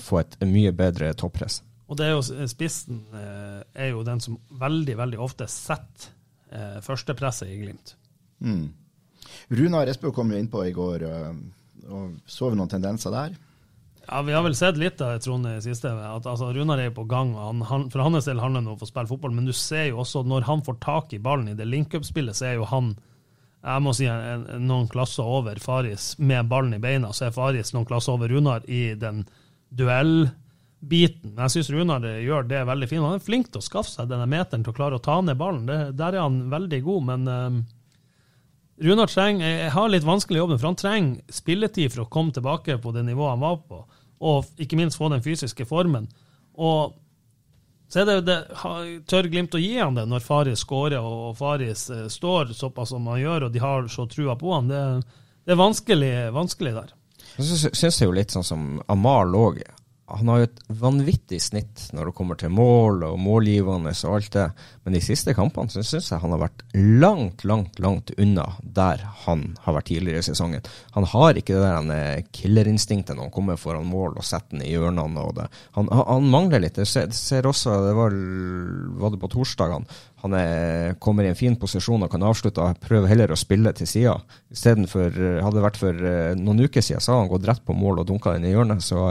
[0.01, 1.61] få et mye bedre toppress.
[1.93, 6.09] Og det er jo, spissen eh, er jo den som veldig, veldig ofte setter
[6.49, 7.93] eh, førstepresset i Glimt.
[8.41, 8.71] Mm.
[9.53, 11.35] Runar Espø kom jo innpå i går, øh,
[11.93, 13.37] og så vi noen tendenser der?
[14.07, 15.93] Ja, Vi har vel sett litt av Trond i siste.
[15.93, 17.37] at altså, Runar er på gang.
[17.37, 19.91] og han, For hans del handler det om å få spille fotball, men du ser
[19.93, 22.95] jo også når han får tak i ballen i det link-up-spillet, så er jo han
[23.63, 27.13] jeg må si en, en, noen klasser over Faris med ballen i beina.
[27.15, 29.23] Så er Faris noen klasser over Runar i den
[30.83, 31.37] duellbiten.
[31.39, 33.03] Jeg syns Runar gjør det veldig fint.
[33.03, 35.39] Han er flink til å skaffe seg denne meteren til å klare å ta ned
[35.39, 35.67] ballen.
[35.67, 37.61] Det, der er han veldig god, men uh,
[38.83, 42.79] Runar trenger, jeg har litt vanskelig jobb, for han trenger spilletid for å komme tilbake
[42.83, 43.85] på det nivået han var på,
[44.23, 46.09] og ikke minst få den fysiske formen.
[46.59, 46.97] Og
[47.93, 51.85] så er det, det tør Glimt å gi han det når Faris skårer og Faris
[51.93, 54.73] eh, står såpass som han gjør, og de har så trua på han.
[54.73, 54.81] Det,
[55.45, 56.95] det er vanskelig, vanskelig der.
[57.37, 59.61] Så syns er jo litt sånn som Amal òg
[60.19, 64.33] han har jo et vanvittig snitt når det kommer til mål og målgivende og alt
[64.35, 64.49] det,
[64.85, 69.03] men de siste kampene så syns jeg han har vært langt, langt langt unna der
[69.27, 70.65] han har vært tidligere i sesongen.
[70.97, 74.73] Han har ikke det der killerinstinktet når han kommer foran mål og setter den i
[74.73, 75.21] hjørnene.
[75.21, 75.49] og det.
[75.77, 76.79] Han, han, mangler litt.
[76.79, 78.17] Jeg ser, også, det var,
[79.03, 82.79] var det på torsdagene, han er, kommer i en fin posisjon og kan avslutte og
[82.83, 84.17] prøve heller å spille til sida.
[84.55, 85.11] Istedenfor,
[85.43, 88.03] hadde det vært for eh, noen uker siden, så hadde han gått rett på mål
[88.03, 88.85] og dunka den i hjørnet.
[88.87, 89.09] så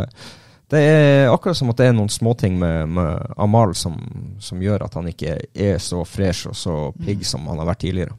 [0.72, 3.98] det er akkurat som at det er noen småting med, med Amal som,
[4.40, 7.84] som, gjør at han ikke er så fresh og så pigg som han har vært
[7.84, 8.16] tidligere.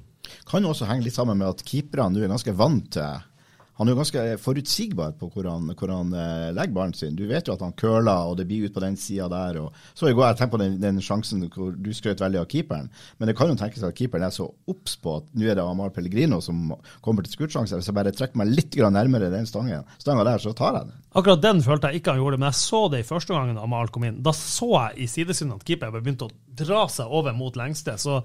[0.49, 3.23] Kan også henge litt sammen med at keeperne nå er ganske vant til
[3.83, 7.17] han er jo ganske forutsigbar på hvor han, hvor han eh, legger ballen sin.
[7.19, 9.59] Du vet jo at han curler, og det blir ut på den sida der.
[9.59, 12.47] Og så i går jeg tenkte på den, den, sjansen hvor du skrøt veldig av
[12.53, 12.87] keeperen.
[13.19, 15.65] Men det kan jo tenkes at keeperen er så obs på at nå er det
[15.67, 17.81] Amar Pellegrino som kommer til skuddsjanse.
[17.81, 21.01] Hvis jeg bare trekker meg litt nærmere den stanga der, så tar jeg den.
[21.19, 23.91] Akkurat den følte jeg ikke han gjorde, men jeg så det i første gangen Amal
[23.91, 24.23] kom inn.
[24.23, 27.99] Da så jeg i sidesynet at keeperen begynte å dra seg over mot lengste.
[27.99, 28.23] så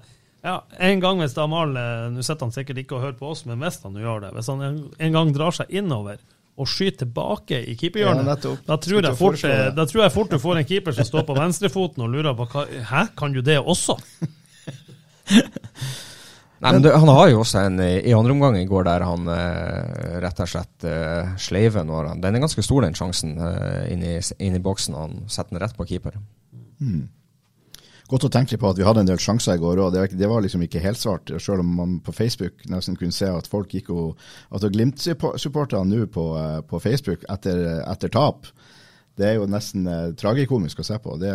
[0.48, 3.44] ja, En gang hvis Amal eh, Nå sitter han sikkert ikke og hører på oss,
[3.48, 6.20] men hvis han gjør det Hvis han en gang drar seg innover
[6.58, 9.44] og skyter tilbake i keeperhjørnet, ja, da, tror jeg fort,
[9.76, 12.48] da tror jeg fort du får en keeper som står på venstrefoten og lurer på
[12.50, 13.94] hva Hæ, kan du det også?
[16.58, 19.30] Nei, men det, Han har jo også en i andre omgang i går der han
[19.30, 23.84] eh, rett og slett eh, sleiver når han Den er ganske stor, den sjansen, eh,
[23.94, 24.98] inn, i, inn i boksen.
[24.98, 26.18] Han setter den rett på keeper.
[26.82, 27.06] Mm
[28.08, 29.92] godt å tenke på at vi hadde en del sjanser i går òg.
[29.94, 33.50] Det, det, var liksom ikke helsvart, selv om man på Facebook nesten kunne se at
[33.50, 34.18] folk gikk og
[34.54, 38.48] At Glimt-supporterne nå på, eh, på, Facebook etter, etter, tap,
[39.18, 41.16] det er jo nesten eh, tragikomisk å se på.
[41.20, 41.30] Det,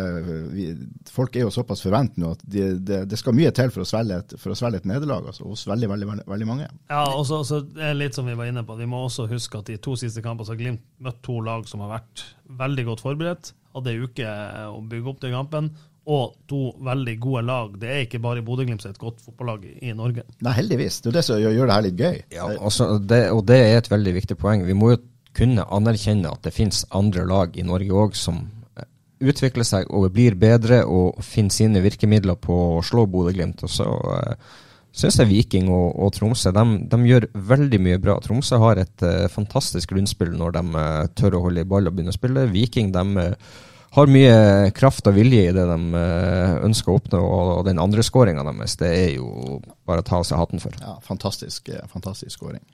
[0.54, 0.66] vi,
[1.12, 3.88] folk er jo såpass forvent nå at det, de, de skal mye til for å
[3.88, 6.68] svelge et, et nederlag altså, hos veldig, veldig, veldig, veldig mange.
[6.90, 8.78] Ja, og så er litt som vi var inne på.
[8.80, 11.68] Vi må også huske at de to siste kampene så har Glimt møtt to lag
[11.70, 12.28] som har vært
[12.64, 13.54] veldig godt forberedt.
[13.74, 14.38] Hadde ei uke
[14.70, 17.76] å bygge opp til kampen og to veldig gode lag.
[17.80, 20.26] Det er ikke bare Bodø-Glimt som er et godt fotballag i Norge.
[20.44, 21.00] Nei, heldigvis.
[21.00, 22.18] Det er det som gjør det her litt gøy.
[22.34, 24.66] Ja, altså, det, og det er et veldig viktig poeng.
[24.68, 25.00] Vi må jo
[25.34, 28.44] kunne anerkjenne at det finnes andre lag i Norge òg som
[28.76, 28.86] eh,
[29.24, 33.64] utvikler seg og blir bedre og finner sine virkemidler på å slå Bodø-Glimt.
[33.64, 34.60] Og så uh,
[34.94, 38.20] syns jeg Viking og, og Tromsø de, de, gjør veldig mye bra.
[38.22, 41.96] Tromsø har et uh, fantastisk grunnspill når de uh, tør å holde i ball og
[41.96, 42.50] begynne å spille.
[42.52, 43.62] Viking de uh,
[43.94, 47.20] har mye kraft og vilje i det de eh, ønsker å oppnå.
[47.20, 50.74] Og den andre skåringa deres, det er jo bare å ta av seg hatten for.
[50.82, 52.64] Ja, Fantastisk eh, fantastisk skåring.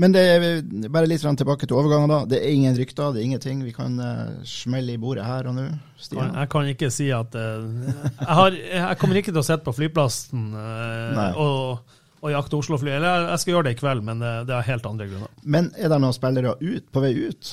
[0.00, 0.44] Men det er
[0.88, 2.08] bare litt tilbake til overgangen.
[2.08, 2.22] da.
[2.24, 3.58] Det er ingen rykter, det er ingenting.
[3.60, 5.66] Vi kan uh, smelle i bordet her og nå.
[6.00, 10.48] Jeg kan ikke si at jeg, har, jeg, kommer ikke til å sitte på flyplassen
[10.56, 11.92] og,
[12.24, 12.94] og jakte Oslo-fly.
[12.96, 15.36] Eller jeg skal gjøre det i kveld, men det, det er helt andre grunner.
[15.44, 17.52] Men er det noen spillere ut, på vei ut?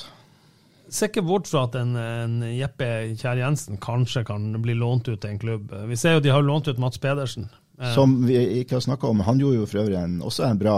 [0.90, 5.20] Se ikke bort fra at en, en Jeppe Kjær Jensen kanskje kan bli lånt ut
[5.22, 5.74] til en klubb.
[5.86, 7.46] Vi ser jo de har lånt ut Mats Pedersen.
[7.80, 9.20] Eh, Som vi ikke har snakka om.
[9.20, 10.76] Han gjorde jo for øvrig en, også en bra,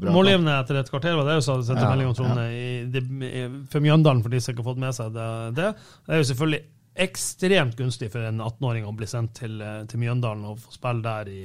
[0.00, 2.38] bra Målgivende etter et kvarter, var det jo sendte ja, melding om Trond.
[2.38, 3.46] Ja.
[3.72, 5.70] For Mjøndalen, for de som ikke har fått med seg det, det.
[6.06, 6.62] Det er jo selvfølgelig
[7.06, 11.32] ekstremt gunstig for en 18-åring å bli sendt til, til, Mjøndalen og få spille der
[11.32, 11.40] i,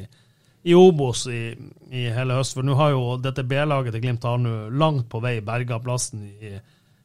[0.69, 1.41] i Obos i,
[1.89, 2.55] i, hele høst.
[2.55, 6.27] For nå har jo dette B-laget til Glimt har nå langt på vei berga plassen
[6.29, 6.53] i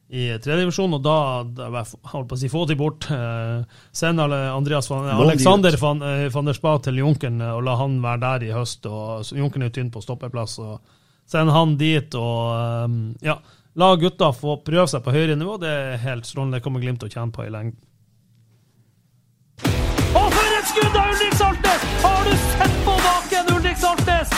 [0.07, 1.81] i tredjedivisjon, og da, da
[2.13, 3.09] holdt på å si, få de bort.
[3.11, 7.97] Eh, send Andreas van, Alexander van, eh, van, der Spa til Junkeren og la han
[8.03, 8.87] være der i høst.
[8.87, 10.57] og Junkeren er tynn på stoppeplass.
[10.63, 10.79] og
[11.27, 12.93] Send han dit og eh,
[13.27, 13.35] ja,
[13.75, 15.57] la gutta få prøve seg på høyere nivå.
[15.59, 16.61] Det er helt strålende.
[16.61, 17.81] Det kommer Glimt til å tjene på i lengden.
[20.15, 21.83] Og for et skudd av Ulrik Saltnes!
[22.05, 24.31] Har du sett på baken, Ulrik Saltnes?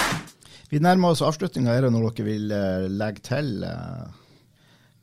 [0.74, 1.78] Vi nærmer oss avslutninga.
[1.78, 2.50] Er det noe dere vil
[2.98, 3.54] legge til?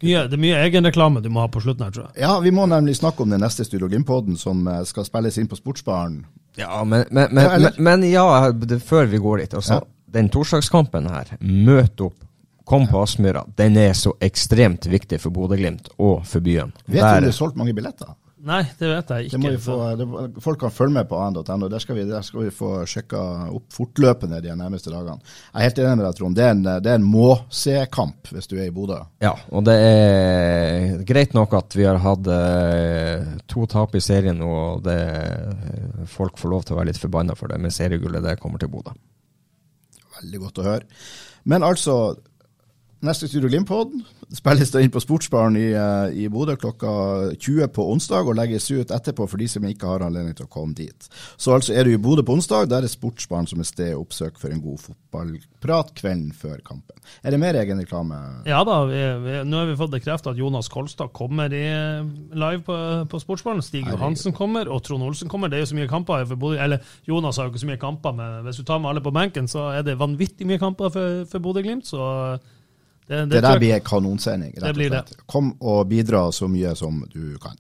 [0.05, 2.21] Mye, det er mye egenreklame du må ha på slutten her, tror jeg.
[2.27, 5.49] Ja, vi må nemlig snakke om den neste Studio Glimt-poden som eh, skal spilles inn
[5.49, 6.21] på Sportsbaren.
[6.61, 9.57] Ja, men, men, men, men ja, det, før vi går dit.
[9.57, 9.89] Altså, ja.
[10.17, 12.23] Den torsdagskampen her, møt opp
[12.67, 13.45] Kom på Aspmyra.
[13.55, 16.73] Den er så ekstremt viktig for Bodø-Glimt og for byen.
[16.91, 18.09] Vet du om det er solgt mange billetter?
[18.47, 19.33] Nei, det vet jeg ikke.
[19.35, 20.07] Det må vi få, det,
[20.45, 21.43] folk kan følge med på an.no.
[21.43, 25.19] Der, der skal vi få sjekka opp fortløpende de nærmeste dagene.
[25.51, 26.39] Jeg er helt enig med deg, Trond.
[26.39, 29.01] Det er en, det er en må-se-kamp hvis du er i Bodø.
[29.25, 34.39] Ja, og det er greit nok at vi har hatt eh, to tap i serien
[34.39, 35.01] nå, og det,
[36.13, 38.71] folk får lov til å være litt forbanna for det, men seriegullet det kommer til
[38.71, 38.95] Bodø.
[40.21, 40.87] Veldig godt å høre.
[41.51, 41.99] Men altså,
[43.05, 43.93] neste Studio Glimt-pod
[44.35, 46.91] spilles det inn på Sportsbaren i, eh, i Bodø klokka
[47.39, 50.51] 20 på onsdag, og legges ut etterpå for de som ikke har anledning til å
[50.51, 51.09] komme dit.
[51.37, 54.03] Så altså er du i Bodø på onsdag, der er Sportsbaren som er sted å
[54.03, 56.97] oppsøke for en god fotballprat kvelden før kampen.
[57.23, 58.19] Er det mer egen reklame?
[58.49, 61.67] Ja da, vi, vi, nå har vi fått bekreftet at Jonas Kolstad kommer i,
[62.35, 62.81] live på,
[63.13, 63.63] på Sportsbaren.
[63.63, 65.53] Stig Johansen kommer, og Trond Olsen kommer.
[65.53, 67.85] Det er jo så mye kamper for Bodø, eller Jonas har jo ikke så mye
[67.85, 70.91] kamper, men hvis du tar med alle på benken, så er det vanvittig mye kamper
[70.91, 71.87] for, for Bodø-Glimt.
[71.87, 72.39] så...
[73.07, 74.53] Det, Det, det der blir kanonsending.
[74.57, 75.05] rett Det og blir det.
[75.09, 75.27] slett.
[75.31, 77.57] Kom og bidra så mye som du kan.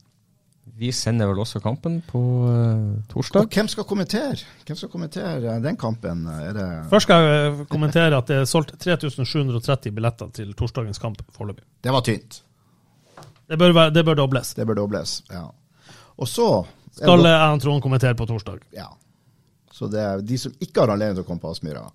[0.76, 3.46] Vi sender vel også kampen på Og torsdag.
[3.54, 4.36] hvem skal kommentere
[4.66, 6.26] Hvem skal kommentere den kampen?
[6.28, 11.22] Er det Først skal jeg kommentere at det er solgt 3730 billetter til torsdagens kamp
[11.32, 11.64] foreløpig.
[11.82, 12.42] Det var tynt.
[13.48, 14.52] Det bør, være, det bør dobles.
[14.54, 15.22] Det bør dobles.
[15.30, 15.46] Ja.
[16.18, 18.58] Og så Skal jeg og Trond kommentere på torsdag?
[18.74, 18.88] Ja.
[19.72, 21.86] Så det er de som ikke har anledning til å komme på Aspmyra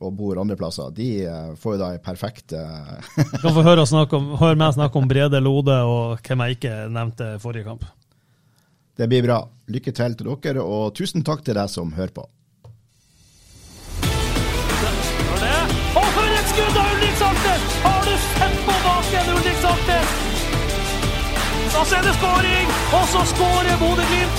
[0.00, 3.64] og bor andre plasser, de eh, får jo da en perfekt eh, Du kan få
[3.66, 7.66] høre, snakke om, høre meg snakke om Brede Lode og hvem jeg ikke nevnte forrige
[7.68, 7.86] kamp.
[8.98, 9.42] Det blir bra.
[9.70, 12.24] Lykke til til dere, og tusen takk til deg som hører på.
[15.98, 17.64] Og for et skudd av Ulrik Saltnes!
[17.84, 20.14] Har du sett på baken, Ulrik Saltnes?
[21.72, 24.38] Da er det skåring, og så skårer Bodø-Glimt!